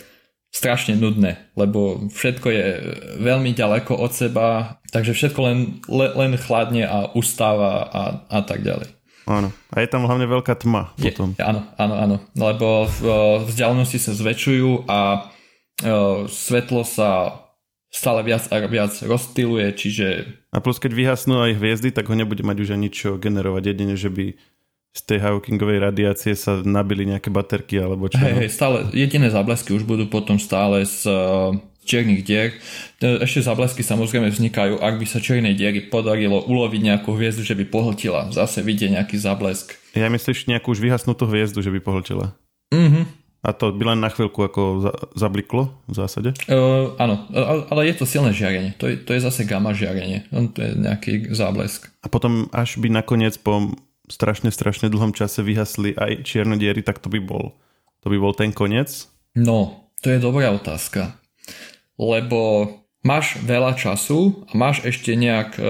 strašne 0.52 1.00
nudné, 1.00 1.48
lebo 1.56 2.06
všetko 2.12 2.46
je 2.52 2.66
veľmi 3.24 3.56
ďaleko 3.56 3.96
od 3.96 4.12
seba, 4.12 4.76
takže 4.92 5.16
všetko 5.16 5.40
len, 5.40 5.58
len, 5.88 6.10
len 6.12 6.32
chladne 6.36 6.84
a 6.84 7.08
ustáva 7.16 7.88
a, 7.88 8.02
a 8.28 8.38
tak 8.44 8.60
ďalej. 8.60 8.92
Áno. 9.24 9.48
A 9.72 9.80
je 9.80 9.88
tam 9.88 10.04
hlavne 10.04 10.28
veľká 10.28 10.52
tma 10.60 10.92
je, 11.00 11.08
potom. 11.08 11.32
Áno, 11.40 11.64
áno, 11.80 11.94
áno. 11.96 12.16
Lebo 12.36 12.84
vzdialenosti 13.48 13.96
sa 13.96 14.12
zväčšujú 14.12 14.84
a 14.90 15.30
svetlo 16.28 16.84
sa 16.84 17.40
stále 17.92 18.20
viac 18.24 18.48
a 18.52 18.56
viac 18.68 18.92
rozstyluje, 19.04 19.66
čiže... 19.76 20.06
A 20.52 20.60
plus 20.60 20.80
keď 20.80 20.92
vyhasnú 20.92 21.44
aj 21.44 21.56
hviezdy, 21.60 21.92
tak 21.92 22.08
ho 22.08 22.16
nebude 22.16 22.44
mať 22.44 22.56
už 22.60 22.68
ani 22.76 22.88
čo 22.92 23.16
generovať. 23.16 23.72
Jedine, 23.72 23.96
že 23.96 24.12
by 24.12 24.36
z 24.92 25.00
tej 25.08 25.18
Hawkingovej 25.24 25.88
radiácie 25.88 26.36
sa 26.36 26.60
nabili 26.60 27.08
nejaké 27.08 27.32
baterky 27.32 27.80
alebo 27.80 28.12
čo. 28.12 28.20
Hej, 28.20 28.44
hej, 28.44 28.50
stále 28.52 28.76
jediné 28.92 29.32
záblesky 29.32 29.72
už 29.72 29.88
budú 29.88 30.04
potom 30.04 30.36
stále 30.36 30.84
z 30.84 31.08
uh, 31.08 31.56
čiernych 31.88 32.22
dier. 32.22 32.52
Ešte 33.00 33.40
záblesky 33.40 33.80
samozrejme 33.80 34.28
vznikajú, 34.28 34.78
ak 34.84 35.00
by 35.00 35.06
sa 35.08 35.18
čiernej 35.18 35.56
diery 35.56 35.88
podarilo 35.88 36.44
uloviť 36.44 36.80
nejakú 36.92 37.16
hviezdu, 37.16 37.40
že 37.40 37.56
by 37.56 37.64
pohltila. 37.72 38.28
Zase 38.36 38.60
vidie 38.60 38.92
nejaký 38.92 39.16
záblesk. 39.16 39.80
Ja 39.96 40.12
myslíš 40.12 40.46
nejakú 40.52 40.76
už 40.76 40.84
vyhasnutú 40.84 41.24
hviezdu, 41.24 41.64
že 41.64 41.72
by 41.72 41.80
pohltila? 41.80 42.36
Mhm. 42.68 43.24
A 43.42 43.50
to 43.50 43.74
by 43.74 43.90
len 43.90 43.98
na 43.98 44.06
chvíľku 44.06 44.38
ako 44.38 44.62
za, 44.86 44.92
zabliklo 45.18 45.74
v 45.90 45.94
zásade? 45.98 46.30
Uh, 46.46 46.94
áno, 46.94 47.26
ale 47.74 47.90
je 47.90 47.98
to 47.98 48.06
silné 48.06 48.30
žiarenie. 48.30 48.78
To 48.78 48.86
je, 48.86 48.94
to 49.02 49.18
je 49.18 49.24
zase 49.24 49.50
gamma 49.50 49.74
žiarenie. 49.74 50.30
To 50.30 50.60
je 50.62 50.78
nejaký 50.78 51.26
záblesk. 51.34 51.90
A 52.04 52.06
potom 52.06 52.46
až 52.54 52.78
by 52.78 52.86
nakoniec 52.86 53.34
po 53.42 53.74
strašne, 54.12 54.52
strašne 54.52 54.92
dlhom 54.92 55.16
čase 55.16 55.40
vyhasli 55.40 55.96
aj 55.96 56.28
čierne 56.28 56.60
diery, 56.60 56.84
tak 56.84 57.00
to 57.00 57.08
by 57.08 57.16
bol, 57.16 57.56
to 58.04 58.12
by 58.12 58.20
bol 58.20 58.36
ten 58.36 58.52
koniec? 58.52 59.08
No, 59.32 59.88
to 60.04 60.12
je 60.12 60.20
dobrá 60.20 60.52
otázka. 60.52 61.16
Lebo 61.96 62.68
máš 63.00 63.40
veľa 63.40 63.72
času 63.80 64.44
a 64.48 64.52
máš 64.52 64.84
ešte 64.84 65.16
nejak 65.16 65.56
e, 65.56 65.62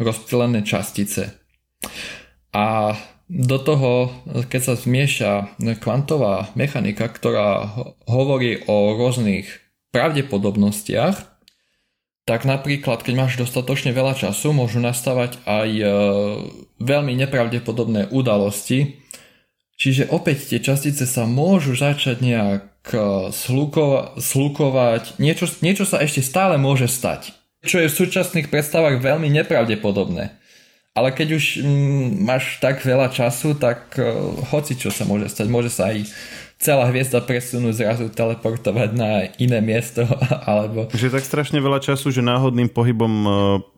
rozptýlené 0.00 0.64
častice. 0.64 1.36
A 2.56 2.96
do 3.28 3.58
toho, 3.58 4.12
keď 4.46 4.60
sa 4.62 4.74
zmieša 4.76 5.32
kvantová 5.80 6.52
mechanika, 6.54 7.08
ktorá 7.08 7.72
hovorí 8.04 8.62
o 8.68 8.94
rôznych 8.94 9.48
pravdepodobnostiach, 9.90 11.33
tak 12.24 12.48
napríklad, 12.48 13.04
keď 13.04 13.14
máš 13.20 13.36
dostatočne 13.36 13.92
veľa 13.92 14.16
času, 14.16 14.56
môžu 14.56 14.80
nastávať 14.80 15.36
aj 15.44 15.70
e, 15.76 15.84
veľmi 16.80 17.12
nepravdepodobné 17.20 18.08
udalosti. 18.08 18.96
Čiže 19.76 20.08
opäť 20.08 20.48
tie 20.48 20.60
častice 20.64 21.04
sa 21.04 21.28
môžu 21.28 21.76
začať 21.76 22.24
nejak 22.24 22.88
e, 22.96 23.28
slukova- 23.28 24.16
slukovať, 24.16 25.20
niečo, 25.20 25.44
niečo 25.60 25.84
sa 25.84 26.00
ešte 26.00 26.24
stále 26.24 26.56
môže 26.56 26.88
stať, 26.88 27.36
čo 27.60 27.84
je 27.84 27.92
v 27.92 27.98
súčasných 28.00 28.48
predstavách 28.48 29.04
veľmi 29.04 29.28
nepravdepodobné. 29.44 30.40
Ale 30.94 31.10
keď 31.10 31.28
už 31.36 31.44
mm, 31.60 32.22
máš 32.22 32.62
tak 32.62 32.80
veľa 32.86 33.10
času, 33.10 33.58
tak 33.58 33.98
uh, 33.98 34.30
hoci 34.54 34.78
čo 34.78 34.94
sa 34.94 35.02
môže 35.02 35.26
stať. 35.26 35.50
Môže 35.50 35.66
sa 35.66 35.90
aj 35.90 36.06
celá 36.64 36.88
hviezda 36.88 37.20
presunú 37.20 37.68
zrazu 37.76 38.08
teleportovať 38.08 38.90
na 38.96 39.28
iné 39.36 39.60
miesto, 39.60 40.08
alebo... 40.48 40.88
Že 40.88 41.20
tak 41.20 41.24
strašne 41.28 41.60
veľa 41.60 41.84
času, 41.84 42.08
že 42.08 42.24
náhodným 42.24 42.72
pohybom 42.72 43.12
e, 43.12 43.30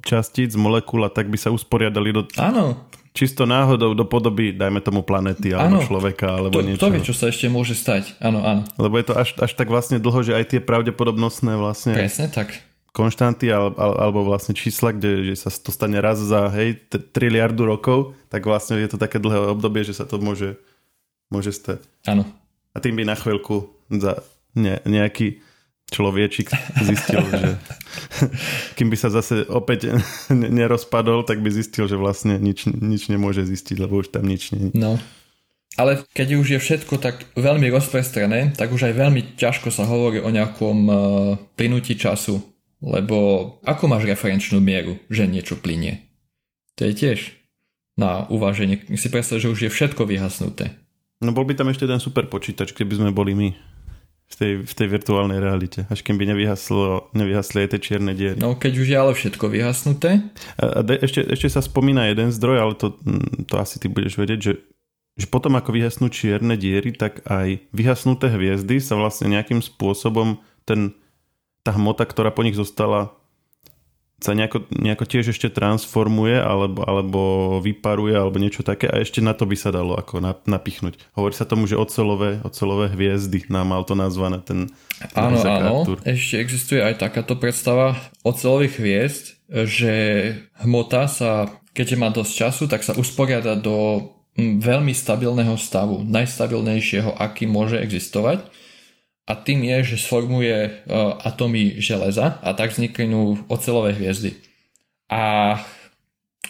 častíc, 0.07 0.55
molekúl 0.55 1.03
a 1.03 1.11
tak 1.11 1.27
by 1.27 1.35
sa 1.35 1.51
usporiadali 1.51 2.14
do... 2.14 2.22
Áno. 2.38 2.87
Čisto 3.11 3.49
náhodou 3.49 3.96
do 3.96 4.05
podoby, 4.05 4.53
dajme 4.53 4.79
tomu 4.85 5.01
planety, 5.01 5.51
alebo 5.51 5.81
ano, 5.81 5.88
človeka, 5.88 6.37
alebo 6.37 6.61
to, 6.61 6.62
niečo. 6.62 6.85
To 6.85 6.92
vie, 6.92 7.01
čo 7.01 7.16
sa 7.16 7.33
ešte 7.33 7.49
môže 7.49 7.72
stať. 7.72 8.12
Áno, 8.20 8.44
áno. 8.44 8.62
Lebo 8.77 9.01
je 9.01 9.09
to 9.09 9.14
až, 9.16 9.33
až 9.40 9.57
tak 9.57 9.72
vlastne 9.72 9.96
dlho, 9.96 10.20
že 10.20 10.37
aj 10.37 10.44
tie 10.55 10.61
pravdepodobnostné 10.62 11.57
vlastne... 11.57 11.96
Presne 11.96 12.29
tak. 12.29 12.55
Konštanty 12.92 13.49
alebo, 13.53 13.77
alebo 13.77 14.20
vlastne 14.25 14.57
čísla, 14.57 14.92
kde 14.92 15.33
že 15.33 15.37
sa 15.37 15.53
to 15.53 15.68
stane 15.68 15.96
raz 16.01 16.16
za 16.16 16.49
hej, 16.53 16.81
triliardu 17.12 17.64
rokov, 17.64 18.16
tak 18.29 18.44
vlastne 18.44 18.81
je 18.81 18.88
to 18.88 19.01
také 19.01 19.16
dlhé 19.20 19.53
obdobie, 19.53 19.85
že 19.85 19.96
sa 19.96 20.09
to 20.09 20.16
môže, 20.16 20.57
môže 21.29 21.53
stať. 21.57 21.85
Áno 22.09 22.25
a 22.76 22.80
tým 22.84 23.00
by 23.00 23.08
na 23.08 23.16
chvíľku 23.16 23.72
za 23.88 24.20
ne, 24.52 24.76
nejaký 24.84 25.40
človečik 25.86 26.50
zistil, 26.82 27.22
že 27.40 27.48
kým 28.76 28.92
by 28.92 28.96
sa 28.98 29.08
zase 29.08 29.46
opäť 29.48 29.96
nerozpadol, 30.58 31.24
tak 31.24 31.40
by 31.40 31.48
zistil, 31.48 31.88
že 31.88 31.96
vlastne 31.96 32.36
nič, 32.36 32.68
nič 32.68 33.08
nemôže 33.08 33.46
zistiť, 33.46 33.80
lebo 33.80 34.04
už 34.04 34.12
tam 34.12 34.26
nič 34.26 34.52
nie 34.52 34.70
je. 34.70 34.76
No. 34.76 34.98
Ale 35.76 36.08
keď 36.16 36.40
už 36.40 36.46
je 36.56 36.60
všetko 36.60 36.96
tak 36.96 37.28
veľmi 37.36 37.68
rozprestrené, 37.68 38.56
tak 38.56 38.72
už 38.72 38.88
aj 38.88 38.94
veľmi 38.96 39.36
ťažko 39.36 39.68
sa 39.68 39.84
hovorí 39.84 40.24
o 40.24 40.32
nejakom 40.32 40.78
uh, 40.88 40.96
plynutí 41.52 42.00
času. 42.00 42.40
Lebo 42.80 43.16
ako 43.60 43.84
máš 43.84 44.08
referenčnú 44.08 44.56
mieru, 44.56 44.96
že 45.12 45.28
niečo 45.28 45.60
plinie? 45.60 46.00
To 46.80 46.88
je 46.88 46.92
tiež 46.96 47.18
na 48.00 48.24
uváženie. 48.28 48.88
Si 48.96 49.08
predstav, 49.12 49.36
že 49.36 49.52
už 49.52 49.68
je 49.68 49.70
všetko 49.72 50.08
vyhasnuté. 50.08 50.76
No 51.24 51.33
bol 51.33 51.48
by 51.48 51.57
tam 51.57 51.72
ešte 51.72 51.88
ten 51.88 51.96
super 51.96 52.29
počítač, 52.29 52.76
keby 52.76 53.00
sme 53.00 53.11
boli 53.12 53.33
my 53.33 53.48
v 54.26 54.35
tej, 54.35 54.52
v 54.66 54.74
tej 54.74 54.88
virtuálnej 54.90 55.38
realite. 55.38 55.87
Až 55.88 56.02
kým 56.02 56.18
by 56.18 56.29
nevyhaslo, 56.35 57.09
nevyhasli 57.14 57.64
aj 57.64 57.68
tie 57.72 57.81
čierne 57.81 58.12
diery. 58.12 58.37
No 58.37 58.59
keď 58.59 58.72
už 58.76 58.87
je 58.90 58.96
ale 58.98 59.12
všetko 59.14 59.44
vyhasnuté. 59.48 60.20
A, 60.61 60.64
a 60.76 60.85
de, 60.85 60.98
ešte, 61.00 61.24
ešte 61.24 61.48
sa 61.48 61.62
spomína 61.64 62.11
jeden 62.11 62.35
zdroj, 62.35 62.59
ale 62.59 62.74
to, 62.76 62.98
to 63.48 63.55
asi 63.57 63.81
ty 63.81 63.88
budeš 63.88 64.18
vedieť, 64.20 64.40
že, 64.42 64.52
že 65.16 65.26
potom 65.31 65.57
ako 65.57 65.72
vyhasnú 65.72 66.12
čierne 66.12 66.59
diery, 66.59 66.92
tak 66.92 67.24
aj 67.24 67.64
vyhasnuté 67.72 68.29
hviezdy 68.29 68.83
sa 68.83 68.98
vlastne 68.98 69.33
nejakým 69.33 69.62
spôsobom 69.64 70.42
ten, 70.68 70.92
tá 71.64 71.72
hmota, 71.72 72.05
ktorá 72.05 72.29
po 72.35 72.44
nich 72.44 72.59
zostala 72.59 73.15
sa 74.16 74.33
nejako, 74.33 74.64
nejako 74.72 75.05
tiež 75.05 75.37
ešte 75.37 75.52
transformuje 75.52 76.40
alebo, 76.40 76.81
alebo 76.88 77.20
vyparuje 77.61 78.16
alebo 78.16 78.40
niečo 78.40 78.64
také 78.64 78.88
a 78.88 79.05
ešte 79.05 79.20
na 79.20 79.37
to 79.37 79.44
by 79.44 79.57
sa 79.61 79.68
dalo 79.68 79.92
ako 79.92 80.24
napichnúť. 80.48 80.96
Hovorí 81.12 81.37
sa 81.37 81.44
tomu, 81.44 81.68
že 81.68 81.76
ocelové, 81.76 82.40
ocelové 82.40 82.88
hviezdy 82.96 83.44
nám 83.52 83.76
mal 83.76 83.85
to 83.85 83.92
nazvané 83.92 84.40
ten 84.40 84.72
Áno, 85.12 85.37
áno, 85.37 85.85
ešte 86.09 86.40
existuje 86.40 86.81
aj 86.81 87.05
takáto 87.05 87.37
predstava 87.37 88.00
ocelových 88.24 88.81
hviezd, 88.81 89.24
že 89.68 89.94
hmota 90.64 91.05
sa, 91.12 91.52
keďže 91.76 92.00
má 92.00 92.09
dosť 92.09 92.33
času, 92.33 92.64
tak 92.72 92.81
sa 92.81 92.96
usporiada 92.96 93.52
do 93.61 94.09
veľmi 94.40 94.96
stabilného 94.96 95.61
stavu, 95.61 96.00
najstabilnejšieho, 96.09 97.20
aký 97.20 97.44
môže 97.44 97.76
existovať 97.76 98.48
a 99.26 99.32
tým 99.34 99.66
je, 99.66 99.94
že 99.94 100.06
sformuje 100.06 100.86
uh, 100.86 101.18
atómy 101.18 101.82
železa 101.82 102.38
a 102.38 102.54
tak 102.54 102.70
vzniknú 102.70 103.50
ocelové 103.50 103.90
hviezdy. 103.98 104.38
A 105.10 105.58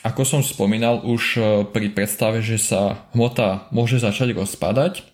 ako 0.05 0.23
som 0.29 0.41
spomínal 0.45 1.01
už 1.01 1.23
uh, 1.41 1.45
pri 1.65 1.89
predstave, 1.89 2.45
že 2.45 2.61
sa 2.61 3.09
hmota 3.17 3.67
môže 3.73 3.97
začať 3.97 4.37
rozpadať, 4.37 5.09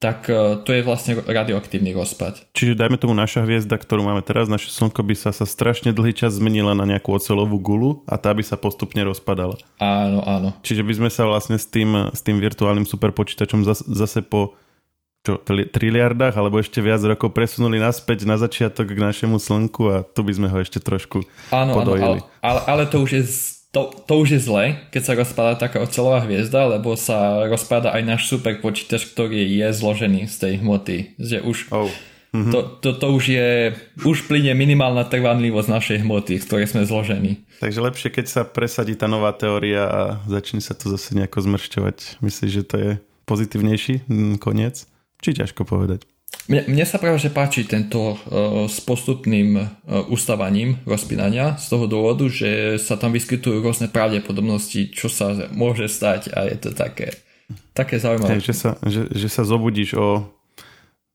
tak 0.00 0.24
uh, 0.32 0.56
to 0.64 0.72
je 0.72 0.80
vlastne 0.80 1.20
radioaktívny 1.20 1.92
rozpad. 1.92 2.48
Čiže 2.56 2.80
dajme 2.80 2.96
tomu 2.96 3.12
naša 3.12 3.44
hviezda, 3.44 3.76
ktorú 3.76 4.00
máme 4.00 4.24
teraz, 4.24 4.48
naše 4.48 4.72
slnko 4.72 5.04
by 5.04 5.14
sa, 5.20 5.36
sa 5.36 5.44
strašne 5.44 5.92
dlhý 5.92 6.16
čas 6.16 6.40
zmenila 6.40 6.72
na 6.72 6.88
nejakú 6.88 7.12
ocelovú 7.12 7.60
gulu 7.60 7.90
a 8.08 8.16
tá 8.16 8.32
by 8.32 8.40
sa 8.40 8.56
postupne 8.56 9.04
rozpadala. 9.04 9.60
Áno, 9.84 10.24
áno. 10.24 10.56
Čiže 10.64 10.80
by 10.80 10.92
sme 10.96 11.10
sa 11.12 11.28
vlastne 11.28 11.60
s 11.60 11.68
tým, 11.68 12.08
s 12.08 12.24
tým 12.24 12.40
virtuálnym 12.40 12.88
superpočítačom 12.88 13.68
zase, 13.68 13.84
zase 13.92 14.24
po 14.24 14.56
čo, 15.26 15.42
triliardách 15.46 16.38
alebo 16.38 16.62
ešte 16.62 16.78
viac 16.78 17.02
rokov 17.02 17.34
presunuli 17.34 17.82
naspäť 17.82 18.22
na 18.30 18.38
začiatok 18.38 18.94
k 18.94 19.02
našemu 19.02 19.42
slnku 19.42 19.82
a 19.90 19.96
tu 20.06 20.22
by 20.22 20.30
sme 20.30 20.46
ho 20.46 20.62
ešte 20.62 20.78
trošku 20.78 21.26
áno, 21.50 21.74
podojili. 21.74 22.22
Áno, 22.22 22.30
ale, 22.46 22.60
ale 22.70 22.82
to 22.86 23.02
už 23.02 23.10
je 23.10 23.22
to, 23.76 23.92
to 24.08 24.14
už 24.24 24.28
je 24.32 24.40
zle, 24.40 24.64
keď 24.88 25.02
sa 25.04 25.12
rozpadá 25.12 25.52
taká 25.60 25.84
ocelová 25.84 26.24
hviezda, 26.24 26.64
lebo 26.64 26.96
sa 26.96 27.44
rozpadá 27.44 27.92
aj 27.92 28.02
náš 28.08 28.22
super 28.24 28.56
počítač, 28.64 29.04
ktorý 29.12 29.44
je 29.44 29.68
zložený 29.68 30.32
z 30.32 30.36
tej 30.40 30.52
hmoty. 30.64 31.12
Že 31.20 31.38
už, 31.44 31.56
oh. 31.76 31.92
mm-hmm. 32.32 32.52
to, 32.56 32.58
to, 32.80 32.90
to 32.96 33.06
už 33.12 33.24
je, 33.36 33.48
už 34.00 34.32
plyne 34.32 34.56
minimálna 34.56 35.04
trvanlivosť 35.04 35.68
našej 35.68 35.98
hmoty, 36.08 36.40
z 36.40 36.46
ktorej 36.48 36.72
sme 36.72 36.88
zložení. 36.88 37.44
Takže 37.60 37.84
lepšie, 37.84 38.08
keď 38.16 38.26
sa 38.32 38.42
presadí 38.48 38.96
tá 38.96 39.12
nová 39.12 39.36
teória 39.36 39.84
a 39.84 40.00
začne 40.24 40.64
sa 40.64 40.72
to 40.72 40.88
zase 40.88 41.12
nejako 41.12 41.44
zmršťovať. 41.44 42.24
Myslíš, 42.24 42.52
že 42.56 42.64
to 42.64 42.76
je 42.80 42.90
pozitívnejší 43.28 44.08
koniec? 44.40 44.88
Či 45.20 45.36
ťažko 45.36 45.64
povedať? 45.64 46.04
Mne, 46.46 46.62
mne 46.70 46.84
sa 46.86 47.02
práve 47.02 47.18
že 47.18 47.34
páči 47.34 47.66
tento 47.66 48.14
uh, 48.14 48.18
s 48.70 48.78
postupným 48.78 49.58
uh, 49.58 49.66
ustavaním 50.06 50.78
rozpínania 50.86 51.58
z 51.58 51.66
toho 51.66 51.90
dôvodu, 51.90 52.30
že 52.30 52.78
sa 52.78 52.94
tam 52.94 53.10
vyskytujú 53.10 53.58
rôzne 53.58 53.90
pravdepodobnosti, 53.90 54.94
čo 54.94 55.10
sa 55.10 55.34
môže 55.50 55.90
stať 55.90 56.30
a 56.30 56.46
je 56.46 56.56
to 56.62 56.70
také, 56.70 57.18
také 57.74 57.98
zaujímavé. 57.98 58.38
Hey, 58.38 58.44
že, 58.44 58.54
sa, 58.54 58.78
že, 58.86 59.10
že 59.10 59.26
sa 59.26 59.42
zobudíš 59.42 59.98
o 59.98 60.36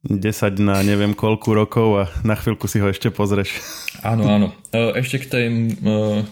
10 0.02 0.58
na 0.58 0.82
neviem 0.82 1.14
koľku 1.14 1.54
rokov 1.54 1.88
a 1.94 2.04
na 2.26 2.34
chvíľku 2.34 2.66
si 2.66 2.82
ho 2.82 2.90
ešte 2.90 3.14
pozrieš. 3.14 3.62
Áno, 4.02 4.26
áno. 4.26 4.48
E, 4.74 4.98
ešte 4.98 5.22
k 5.22 5.26
tej 5.30 5.46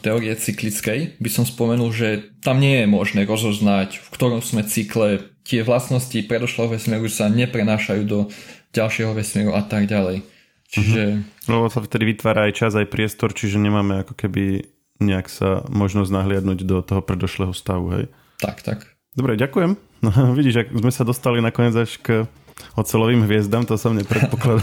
teórie 0.01 0.33
cyklickej 0.33 1.21
by 1.21 1.29
som 1.29 1.45
spomenul, 1.45 1.93
že 1.93 2.33
tam 2.41 2.57
nie 2.57 2.81
je 2.81 2.87
možné 2.89 3.29
rozoznať, 3.29 4.01
v 4.01 4.07
ktorom 4.09 4.41
sme 4.41 4.65
cykle 4.65 5.28
tie 5.49 5.65
vlastnosti 5.65 6.13
predošlého 6.29 6.77
vesmíru 6.77 7.09
sa 7.09 7.25
neprenášajú 7.25 8.01
do 8.05 8.29
ďalšieho 8.69 9.17
vesmíru 9.17 9.57
a 9.57 9.65
tak 9.65 9.89
ďalej. 9.89 10.21
Čiže... 10.69 11.01
Uh-huh. 11.17 11.49
Lebo 11.49 11.65
sa 11.73 11.81
vtedy 11.81 12.13
vytvára 12.13 12.45
aj 12.45 12.53
čas, 12.53 12.77
aj 12.77 12.85
priestor, 12.93 13.33
čiže 13.33 13.57
nemáme 13.57 14.05
ako 14.05 14.13
keby 14.13 14.69
nejak 15.01 15.25
sa 15.25 15.65
možnosť 15.65 16.11
nahliadnúť 16.13 16.59
do 16.61 16.85
toho 16.85 17.01
predošlého 17.01 17.57
stavu, 17.57 17.89
hej? 17.97 18.05
Tak, 18.37 18.61
tak. 18.61 18.85
Dobre, 19.17 19.33
ďakujem. 19.33 19.73
No, 20.05 20.09
vidíš, 20.37 20.67
ak 20.67 20.67
sme 20.77 20.93
sa 20.93 21.01
dostali 21.01 21.41
nakoniec 21.41 21.73
až 21.73 21.97
k 21.97 22.29
ocelovým 22.77 23.25
hviezdam, 23.25 23.65
to 23.65 23.73
som 23.79 23.97
nepredpokladal. 23.97 24.61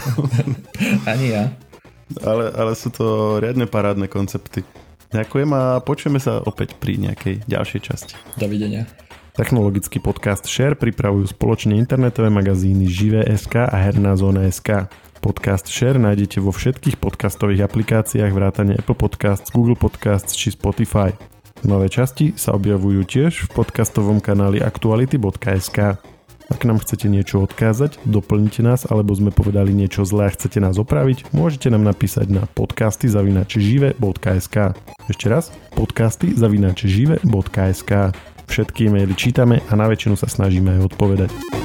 Ani 1.11 1.35
ja. 1.35 1.51
Ale, 2.23 2.55
ale 2.55 2.71
sú 2.71 2.87
to 2.87 3.35
riadne 3.43 3.67
parádne 3.67 4.07
koncepty. 4.07 4.63
Ďakujem 5.11 5.49
a 5.51 5.83
počujeme 5.83 6.23
sa 6.23 6.39
opäť 6.39 6.79
pri 6.79 6.95
nejakej 6.95 7.43
ďalšej 7.51 7.81
časti. 7.83 8.15
Dovidenia. 8.39 8.87
Technologický 9.37 10.01
podcast 10.01 10.49
Share 10.49 10.73
pripravujú 10.73 11.29
spoločne 11.29 11.77
internetové 11.77 12.33
magazíny 12.33 12.89
Živé.sk 12.89 13.69
a 13.69 13.77
Herná 13.85 14.17
zóna.sk. 14.17 14.89
Podcast 15.21 15.69
Share 15.69 16.01
nájdete 16.01 16.41
vo 16.41 16.49
všetkých 16.49 16.97
podcastových 16.97 17.69
aplikáciách 17.69 18.33
vrátane 18.33 18.73
Apple 18.81 18.97
Podcasts, 18.97 19.53
Google 19.53 19.77
Podcasts 19.77 20.33
či 20.33 20.57
Spotify. 20.57 21.13
Nové 21.61 21.85
časti 21.85 22.33
sa 22.33 22.57
objavujú 22.57 23.05
tiež 23.05 23.45
v 23.45 23.49
podcastovom 23.53 24.25
kanáli 24.25 24.57
aktuality.sk. 24.57 26.01
Ak 26.49 26.61
nám 26.65 26.81
chcete 26.81 27.05
niečo 27.05 27.37
odkázať, 27.45 28.01
doplnite 28.09 28.65
nás, 28.65 28.89
alebo 28.89 29.13
sme 29.13 29.29
povedali 29.29 29.69
niečo 29.69 30.01
zlé 30.01 30.31
a 30.31 30.33
chcete 30.33 30.57
nás 30.57 30.81
opraviť, 30.81 31.29
môžete 31.29 31.69
nám 31.69 31.85
napísať 31.85 32.33
na 32.33 32.49
podcasty 32.57 33.05
zavinačžive.sk. 33.05 34.57
Ešte 35.05 35.25
raz, 35.29 35.53
podcasty 35.77 36.33
zavinačžive.sk. 36.33 37.93
Všetky 38.47 38.87
e-maily 38.87 39.13
čítame 39.13 39.59
a 39.67 39.73
na 39.75 39.91
väčšinu 39.91 40.15
sa 40.15 40.31
snažíme 40.31 40.79
aj 40.79 40.95
odpovedať. 40.95 41.56